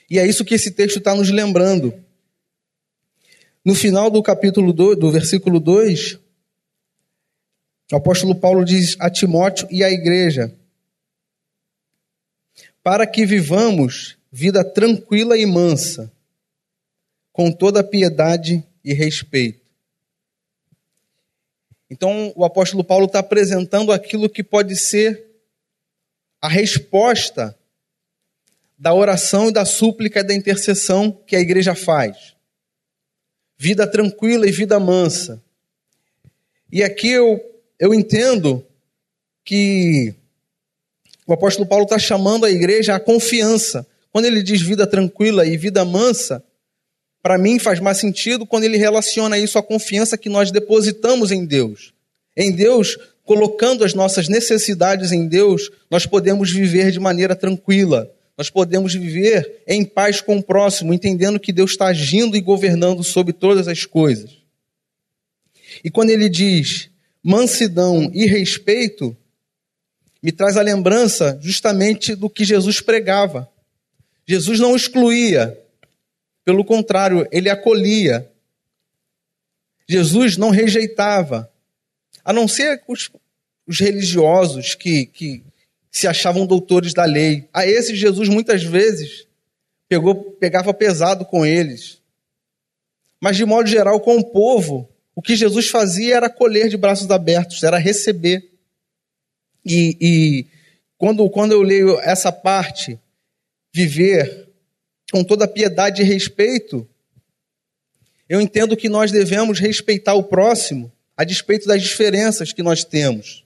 E 0.08 0.18
é 0.18 0.26
isso 0.26 0.44
que 0.44 0.54
esse 0.54 0.70
texto 0.70 0.98
está 0.98 1.14
nos 1.14 1.30
lembrando. 1.30 1.94
No 3.64 3.74
final 3.74 4.10
do 4.10 4.22
capítulo 4.22 4.72
2, 4.72 4.98
do 4.98 5.10
versículo 5.10 5.60
2, 5.60 6.18
o 7.92 7.96
apóstolo 7.96 8.34
Paulo 8.34 8.64
diz 8.64 8.96
a 8.98 9.10
Timóteo 9.10 9.68
e 9.70 9.84
à 9.84 9.90
igreja: 9.90 10.52
para 12.82 13.06
que 13.06 13.24
vivamos 13.24 14.16
vida 14.32 14.64
tranquila 14.64 15.36
e 15.36 15.44
mansa, 15.44 16.10
com 17.30 17.52
toda 17.52 17.84
piedade 17.84 18.64
e 18.82 18.94
respeito. 18.94 19.60
Então, 21.90 22.32
o 22.34 22.42
apóstolo 22.42 22.82
Paulo 22.82 23.04
está 23.04 23.18
apresentando 23.18 23.92
aquilo 23.92 24.30
que 24.30 24.42
pode 24.42 24.74
ser 24.76 25.26
a 26.40 26.48
resposta 26.48 27.54
da 28.78 28.94
oração 28.94 29.50
e 29.50 29.52
da 29.52 29.66
súplica 29.66 30.20
e 30.20 30.24
da 30.24 30.34
intercessão 30.34 31.12
que 31.12 31.36
a 31.36 31.40
igreja 31.40 31.74
faz. 31.74 32.34
Vida 33.58 33.86
tranquila 33.86 34.48
e 34.48 34.50
vida 34.50 34.80
mansa. 34.80 35.40
E 36.72 36.82
aqui 36.82 37.10
eu, 37.10 37.38
eu 37.78 37.92
entendo 37.92 38.66
que 39.44 40.14
o 41.26 41.32
apóstolo 41.34 41.68
Paulo 41.68 41.84
está 41.84 41.98
chamando 41.98 42.46
a 42.46 42.50
igreja 42.50 42.96
à 42.96 43.00
confiança. 43.00 43.86
Quando 44.12 44.26
ele 44.26 44.42
diz 44.42 44.60
vida 44.60 44.86
tranquila 44.86 45.46
e 45.46 45.56
vida 45.56 45.84
mansa, 45.84 46.44
para 47.22 47.38
mim 47.38 47.58
faz 47.58 47.80
mais 47.80 47.98
sentido 47.98 48.44
quando 48.44 48.64
ele 48.64 48.76
relaciona 48.76 49.38
isso 49.38 49.58
à 49.58 49.62
confiança 49.62 50.18
que 50.18 50.28
nós 50.28 50.50
depositamos 50.50 51.30
em 51.30 51.46
Deus. 51.46 51.94
Em 52.36 52.52
Deus, 52.52 52.98
colocando 53.24 53.84
as 53.84 53.94
nossas 53.94 54.28
necessidades 54.28 55.12
em 55.12 55.26
Deus, 55.26 55.70
nós 55.90 56.04
podemos 56.04 56.52
viver 56.52 56.90
de 56.90 57.00
maneira 57.00 57.34
tranquila. 57.34 58.10
Nós 58.36 58.50
podemos 58.50 58.94
viver 58.94 59.62
em 59.66 59.84
paz 59.84 60.20
com 60.20 60.38
o 60.38 60.42
próximo, 60.42 60.92
entendendo 60.92 61.40
que 61.40 61.52
Deus 61.52 61.72
está 61.72 61.86
agindo 61.86 62.36
e 62.36 62.40
governando 62.40 63.04
sobre 63.04 63.32
todas 63.32 63.68
as 63.68 63.84
coisas. 63.84 64.30
E 65.84 65.90
quando 65.90 66.10
ele 66.10 66.28
diz 66.28 66.90
mansidão 67.22 68.10
e 68.12 68.26
respeito, 68.26 69.16
me 70.22 70.32
traz 70.32 70.56
a 70.56 70.62
lembrança 70.62 71.38
justamente 71.40 72.14
do 72.14 72.28
que 72.28 72.44
Jesus 72.44 72.80
pregava. 72.80 73.51
Jesus 74.26 74.58
não 74.60 74.76
excluía, 74.76 75.58
pelo 76.44 76.64
contrário, 76.64 77.26
ele 77.30 77.48
acolhia. 77.48 78.28
Jesus 79.88 80.36
não 80.36 80.50
rejeitava, 80.50 81.50
a 82.24 82.32
não 82.32 82.46
ser 82.46 82.82
os, 82.86 83.10
os 83.66 83.78
religiosos 83.78 84.74
que, 84.74 85.06
que 85.06 85.42
se 85.90 86.06
achavam 86.06 86.46
doutores 86.46 86.94
da 86.94 87.04
lei. 87.04 87.48
A 87.52 87.66
esses 87.66 87.98
Jesus 87.98 88.28
muitas 88.28 88.62
vezes 88.62 89.26
pegou, 89.88 90.14
pegava 90.14 90.72
pesado 90.72 91.24
com 91.24 91.44
eles. 91.44 92.00
Mas 93.20 93.36
de 93.36 93.44
modo 93.44 93.68
geral, 93.68 94.00
com 94.00 94.16
o 94.16 94.24
povo, 94.24 94.88
o 95.14 95.20
que 95.20 95.36
Jesus 95.36 95.68
fazia 95.68 96.16
era 96.16 96.26
acolher 96.26 96.68
de 96.68 96.76
braços 96.76 97.10
abertos, 97.10 97.62
era 97.62 97.76
receber. 97.76 98.50
E, 99.64 99.96
e 100.00 100.46
quando, 100.96 101.28
quando 101.28 101.52
eu 101.52 101.62
leio 101.62 102.00
essa 102.00 102.32
parte 102.32 102.98
viver 103.72 104.48
com 105.10 105.24
toda 105.24 105.48
piedade 105.48 106.02
e 106.02 106.04
respeito, 106.04 106.88
eu 108.28 108.40
entendo 108.40 108.76
que 108.76 108.88
nós 108.88 109.10
devemos 109.10 109.58
respeitar 109.58 110.14
o 110.14 110.24
próximo 110.24 110.92
a 111.16 111.24
despeito 111.24 111.66
das 111.66 111.82
diferenças 111.82 112.52
que 112.52 112.62
nós 112.62 112.84
temos. 112.84 113.44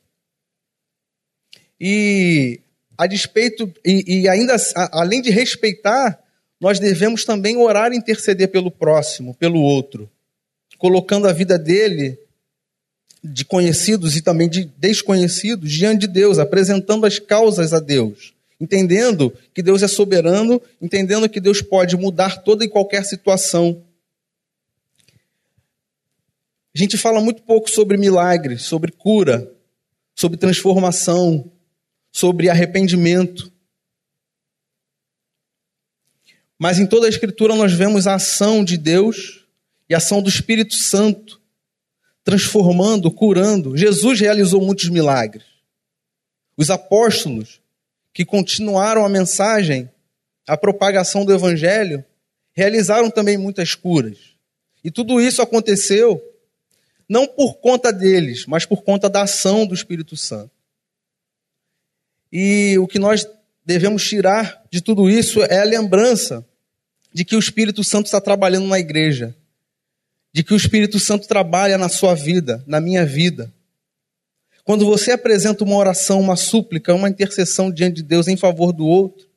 E 1.80 2.60
a 2.96 3.06
despeito 3.06 3.72
e, 3.84 4.20
e 4.20 4.28
ainda 4.28 4.56
a, 4.74 5.00
além 5.00 5.20
de 5.20 5.30
respeitar, 5.30 6.18
nós 6.60 6.78
devemos 6.78 7.24
também 7.24 7.56
orar 7.56 7.92
e 7.92 7.96
interceder 7.96 8.48
pelo 8.48 8.70
próximo, 8.70 9.34
pelo 9.34 9.60
outro, 9.60 10.08
colocando 10.78 11.28
a 11.28 11.32
vida 11.32 11.58
dele 11.58 12.18
de 13.22 13.44
conhecidos 13.44 14.16
e 14.16 14.22
também 14.22 14.48
de 14.48 14.64
desconhecidos 14.64 15.70
diante 15.70 16.02
de 16.02 16.06
Deus, 16.06 16.38
apresentando 16.38 17.04
as 17.04 17.18
causas 17.18 17.72
a 17.72 17.80
Deus 17.80 18.35
entendendo 18.60 19.32
que 19.54 19.62
Deus 19.62 19.82
é 19.82 19.88
soberano, 19.88 20.60
entendendo 20.80 21.28
que 21.28 21.40
Deus 21.40 21.60
pode 21.60 21.96
mudar 21.96 22.42
toda 22.42 22.64
e 22.64 22.68
qualquer 22.68 23.04
situação. 23.04 23.84
A 26.74 26.78
gente 26.78 26.98
fala 26.98 27.20
muito 27.20 27.42
pouco 27.42 27.70
sobre 27.70 27.96
milagres, 27.96 28.62
sobre 28.62 28.92
cura, 28.92 29.50
sobre 30.14 30.38
transformação, 30.38 31.50
sobre 32.12 32.48
arrependimento. 32.48 33.52
Mas 36.58 36.78
em 36.78 36.86
toda 36.86 37.06
a 37.06 37.10
Escritura 37.10 37.54
nós 37.54 37.72
vemos 37.72 38.06
a 38.06 38.14
ação 38.14 38.64
de 38.64 38.78
Deus 38.78 39.46
e 39.88 39.94
a 39.94 39.98
ação 39.98 40.22
do 40.22 40.28
Espírito 40.28 40.74
Santo, 40.74 41.40
transformando, 42.24 43.10
curando. 43.10 43.76
Jesus 43.76 44.20
realizou 44.20 44.60
muitos 44.60 44.88
milagres. 44.88 45.44
Os 46.56 46.70
apóstolos 46.70 47.60
que 48.16 48.24
continuaram 48.24 49.04
a 49.04 49.10
mensagem, 49.10 49.90
a 50.48 50.56
propagação 50.56 51.22
do 51.22 51.34
evangelho, 51.34 52.02
realizaram 52.54 53.10
também 53.10 53.36
muitas 53.36 53.74
curas. 53.74 54.16
E 54.82 54.90
tudo 54.90 55.20
isso 55.20 55.42
aconteceu 55.42 56.18
não 57.06 57.26
por 57.26 57.58
conta 57.58 57.92
deles, 57.92 58.46
mas 58.46 58.64
por 58.64 58.82
conta 58.82 59.10
da 59.10 59.20
ação 59.20 59.66
do 59.66 59.74
Espírito 59.74 60.16
Santo. 60.16 60.50
E 62.32 62.78
o 62.78 62.86
que 62.86 62.98
nós 62.98 63.28
devemos 63.66 64.08
tirar 64.08 64.64
de 64.70 64.80
tudo 64.80 65.10
isso 65.10 65.42
é 65.42 65.58
a 65.58 65.64
lembrança 65.64 66.42
de 67.12 67.22
que 67.22 67.36
o 67.36 67.38
Espírito 67.38 67.84
Santo 67.84 68.06
está 68.06 68.18
trabalhando 68.18 68.66
na 68.66 68.78
igreja, 68.78 69.36
de 70.32 70.42
que 70.42 70.54
o 70.54 70.56
Espírito 70.56 70.98
Santo 70.98 71.28
trabalha 71.28 71.76
na 71.76 71.90
sua 71.90 72.14
vida, 72.14 72.64
na 72.66 72.80
minha 72.80 73.04
vida. 73.04 73.52
Quando 74.66 74.84
você 74.84 75.12
apresenta 75.12 75.62
uma 75.62 75.76
oração, 75.76 76.20
uma 76.20 76.34
súplica, 76.34 76.92
uma 76.92 77.08
intercessão 77.08 77.70
diante 77.70 77.98
de 77.98 78.02
Deus 78.02 78.26
em 78.26 78.36
favor 78.36 78.72
do 78.72 78.84
outro, 78.84 79.28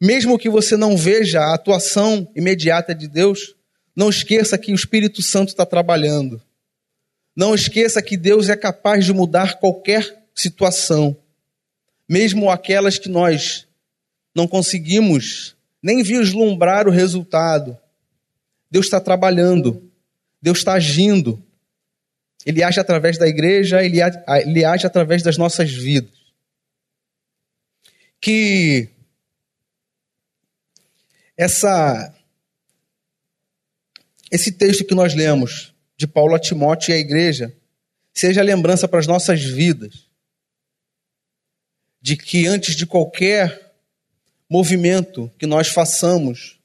mesmo 0.00 0.38
que 0.38 0.48
você 0.48 0.76
não 0.76 0.96
veja 0.96 1.40
a 1.40 1.54
atuação 1.54 2.30
imediata 2.36 2.94
de 2.94 3.08
Deus, 3.08 3.56
não 3.96 4.08
esqueça 4.08 4.56
que 4.56 4.70
o 4.70 4.76
Espírito 4.76 5.22
Santo 5.22 5.48
está 5.48 5.66
trabalhando. 5.66 6.40
Não 7.34 7.52
esqueça 7.52 8.00
que 8.00 8.16
Deus 8.16 8.48
é 8.48 8.54
capaz 8.54 9.04
de 9.04 9.12
mudar 9.12 9.58
qualquer 9.58 10.28
situação, 10.32 11.16
mesmo 12.08 12.48
aquelas 12.48 12.96
que 12.96 13.08
nós 13.08 13.66
não 14.32 14.46
conseguimos 14.46 15.56
nem 15.82 16.00
vislumbrar 16.00 16.86
o 16.86 16.92
resultado. 16.92 17.76
Deus 18.70 18.86
está 18.86 19.00
trabalhando, 19.00 19.90
Deus 20.40 20.58
está 20.58 20.74
agindo. 20.74 21.42
Ele 22.48 22.62
age 22.62 22.80
através 22.80 23.18
da 23.18 23.28
igreja, 23.28 23.84
ele 23.84 24.00
age, 24.00 24.18
ele 24.46 24.64
age 24.64 24.86
através 24.86 25.22
das 25.22 25.36
nossas 25.36 25.70
vidas. 25.70 26.16
Que 28.18 28.88
essa 31.36 32.14
esse 34.30 34.50
texto 34.50 34.86
que 34.86 34.94
nós 34.94 35.14
lemos 35.14 35.74
de 35.94 36.06
Paulo 36.06 36.34
a 36.34 36.38
Timóteo 36.38 36.90
e 36.90 36.94
a 36.94 36.98
igreja 36.98 37.54
seja 38.14 38.40
lembrança 38.40 38.88
para 38.88 38.98
as 38.98 39.06
nossas 39.06 39.44
vidas 39.44 40.08
de 42.00 42.16
que 42.16 42.46
antes 42.46 42.74
de 42.74 42.86
qualquer 42.86 43.74
movimento 44.48 45.30
que 45.38 45.44
nós 45.46 45.68
façamos, 45.68 46.58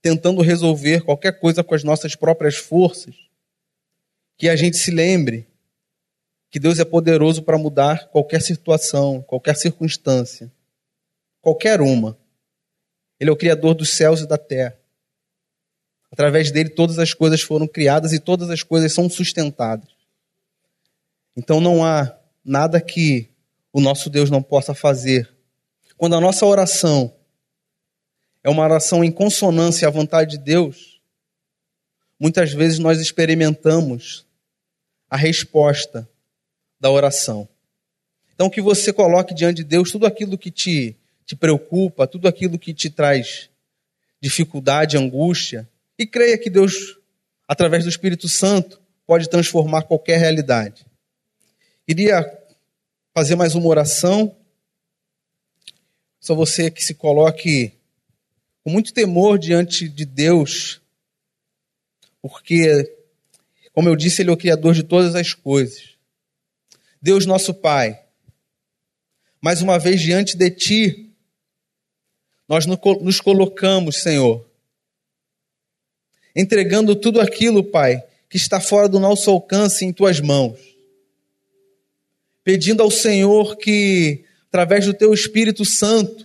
tentando 0.00 0.40
resolver 0.40 1.02
qualquer 1.02 1.38
coisa 1.38 1.62
com 1.62 1.74
as 1.74 1.84
nossas 1.84 2.16
próprias 2.16 2.56
forças, 2.56 3.14
que 4.36 4.48
a 4.48 4.56
gente 4.56 4.76
se 4.76 4.90
lembre 4.90 5.46
que 6.50 6.60
Deus 6.60 6.78
é 6.78 6.84
poderoso 6.84 7.42
para 7.42 7.58
mudar 7.58 8.08
qualquer 8.08 8.40
situação, 8.40 9.22
qualquer 9.22 9.56
circunstância, 9.56 10.50
qualquer 11.40 11.80
uma. 11.80 12.16
Ele 13.18 13.30
é 13.30 13.32
o 13.32 13.36
Criador 13.36 13.74
dos 13.74 13.90
céus 13.90 14.20
e 14.20 14.26
da 14.26 14.38
terra. 14.38 14.78
Através 16.10 16.50
dele, 16.50 16.70
todas 16.70 16.98
as 16.98 17.12
coisas 17.12 17.42
foram 17.42 17.66
criadas 17.66 18.12
e 18.12 18.20
todas 18.20 18.50
as 18.50 18.62
coisas 18.62 18.92
são 18.92 19.08
sustentadas. 19.08 19.88
Então 21.36 21.60
não 21.60 21.84
há 21.84 22.16
nada 22.44 22.80
que 22.80 23.28
o 23.72 23.80
nosso 23.80 24.08
Deus 24.08 24.30
não 24.30 24.42
possa 24.42 24.74
fazer. 24.74 25.28
Quando 25.96 26.14
a 26.14 26.20
nossa 26.20 26.46
oração 26.46 27.14
é 28.42 28.48
uma 28.48 28.62
oração 28.62 29.02
em 29.02 29.10
consonância 29.10 29.88
à 29.88 29.90
vontade 29.90 30.32
de 30.32 30.38
Deus, 30.38 31.00
muitas 32.18 32.52
vezes 32.52 32.78
nós 32.78 33.00
experimentamos 33.00 34.25
a 35.08 35.16
resposta 35.16 36.08
da 36.80 36.90
oração. 36.90 37.48
Então, 38.34 38.50
que 38.50 38.60
você 38.60 38.92
coloque 38.92 39.34
diante 39.34 39.56
de 39.56 39.64
Deus 39.64 39.90
tudo 39.90 40.06
aquilo 40.06 40.36
que 40.36 40.50
te, 40.50 40.94
te 41.24 41.34
preocupa, 41.34 42.06
tudo 42.06 42.28
aquilo 42.28 42.58
que 42.58 42.74
te 42.74 42.90
traz 42.90 43.48
dificuldade, 44.20 44.96
angústia, 44.96 45.68
e 45.98 46.06
creia 46.06 46.36
que 46.36 46.50
Deus, 46.50 46.98
através 47.48 47.84
do 47.84 47.90
Espírito 47.90 48.28
Santo, 48.28 48.80
pode 49.06 49.28
transformar 49.30 49.82
qualquer 49.82 50.18
realidade. 50.18 50.84
Iria 51.88 52.24
fazer 53.14 53.36
mais 53.36 53.54
uma 53.54 53.68
oração. 53.68 54.36
Só 56.20 56.34
você 56.34 56.70
que 56.70 56.84
se 56.84 56.94
coloque 56.94 57.72
com 58.62 58.70
muito 58.70 58.92
temor 58.92 59.38
diante 59.38 59.88
de 59.88 60.04
Deus, 60.04 60.82
porque, 62.20 62.95
como 63.76 63.90
eu 63.90 63.94
disse, 63.94 64.22
Ele 64.22 64.30
é 64.30 64.32
o 64.32 64.36
Criador 64.38 64.72
de 64.72 64.82
todas 64.82 65.14
as 65.14 65.34
coisas. 65.34 65.90
Deus, 67.00 67.26
nosso 67.26 67.52
Pai, 67.52 68.00
mais 69.38 69.60
uma 69.60 69.78
vez 69.78 70.00
diante 70.00 70.34
de 70.34 70.50
Ti, 70.50 71.12
nós 72.48 72.64
nos 72.64 73.20
colocamos, 73.20 73.98
Senhor, 73.98 74.48
entregando 76.34 76.96
tudo 76.96 77.20
aquilo, 77.20 77.62
Pai, 77.62 78.02
que 78.30 78.38
está 78.38 78.58
fora 78.58 78.88
do 78.88 78.98
nosso 78.98 79.30
alcance 79.30 79.84
em 79.84 79.92
Tuas 79.92 80.20
mãos 80.20 80.76
pedindo 82.46 82.80
ao 82.80 82.92
Senhor 82.92 83.56
que, 83.56 84.24
através 84.46 84.86
do 84.86 84.94
Teu 84.94 85.12
Espírito 85.12 85.64
Santo, 85.64 86.24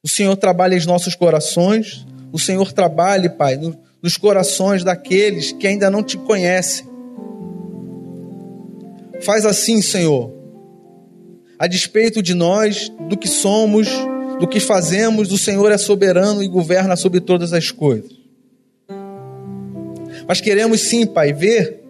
o 0.00 0.08
Senhor 0.08 0.36
trabalhe 0.36 0.76
em 0.76 0.86
nossos 0.86 1.16
corações, 1.16 2.06
o 2.30 2.38
Senhor 2.38 2.72
trabalhe, 2.72 3.28
Pai, 3.28 3.58
nos 4.02 4.16
corações 4.16 4.82
daqueles 4.82 5.52
que 5.52 5.66
ainda 5.66 5.88
não 5.88 6.02
te 6.02 6.18
conhecem. 6.18 6.86
Faz 9.20 9.46
assim, 9.46 9.80
Senhor, 9.80 10.32
a 11.58 11.68
despeito 11.68 12.20
de 12.20 12.34
nós, 12.34 12.88
do 13.08 13.16
que 13.16 13.28
somos, 13.28 13.88
do 14.40 14.48
que 14.48 14.58
fazemos, 14.58 15.30
o 15.30 15.38
Senhor 15.38 15.70
é 15.70 15.78
soberano 15.78 16.42
e 16.42 16.48
governa 16.48 16.96
sobre 16.96 17.20
todas 17.20 17.52
as 17.52 17.70
coisas. 17.70 18.10
Mas 20.26 20.40
queremos 20.40 20.80
sim, 20.80 21.06
Pai, 21.06 21.32
ver 21.32 21.80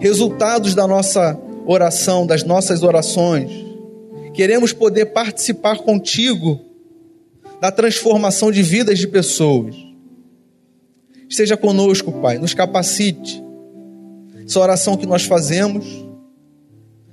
resultados 0.00 0.74
da 0.74 0.86
nossa 0.88 1.40
oração, 1.64 2.26
das 2.26 2.42
nossas 2.42 2.82
orações. 2.82 3.50
Queremos 4.34 4.72
poder 4.72 5.06
participar 5.06 5.78
contigo 5.78 6.60
da 7.60 7.70
transformação 7.70 8.50
de 8.50 8.62
vidas 8.62 8.98
de 8.98 9.06
pessoas. 9.06 9.91
Esteja 11.32 11.56
conosco, 11.56 12.12
Pai, 12.20 12.36
nos 12.36 12.52
capacite. 12.52 13.42
Essa 14.44 14.60
oração 14.60 14.98
que 14.98 15.06
nós 15.06 15.24
fazemos, 15.24 15.86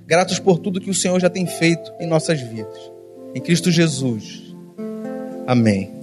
gratos 0.06 0.38
por 0.38 0.58
tudo 0.58 0.78
que 0.78 0.90
o 0.90 0.94
Senhor 0.94 1.18
já 1.18 1.30
tem 1.30 1.46
feito 1.46 1.90
em 1.98 2.06
nossas 2.06 2.38
vidas. 2.38 2.78
Em 3.34 3.40
Cristo 3.40 3.70
Jesus. 3.70 4.54
Amém. 5.46 5.99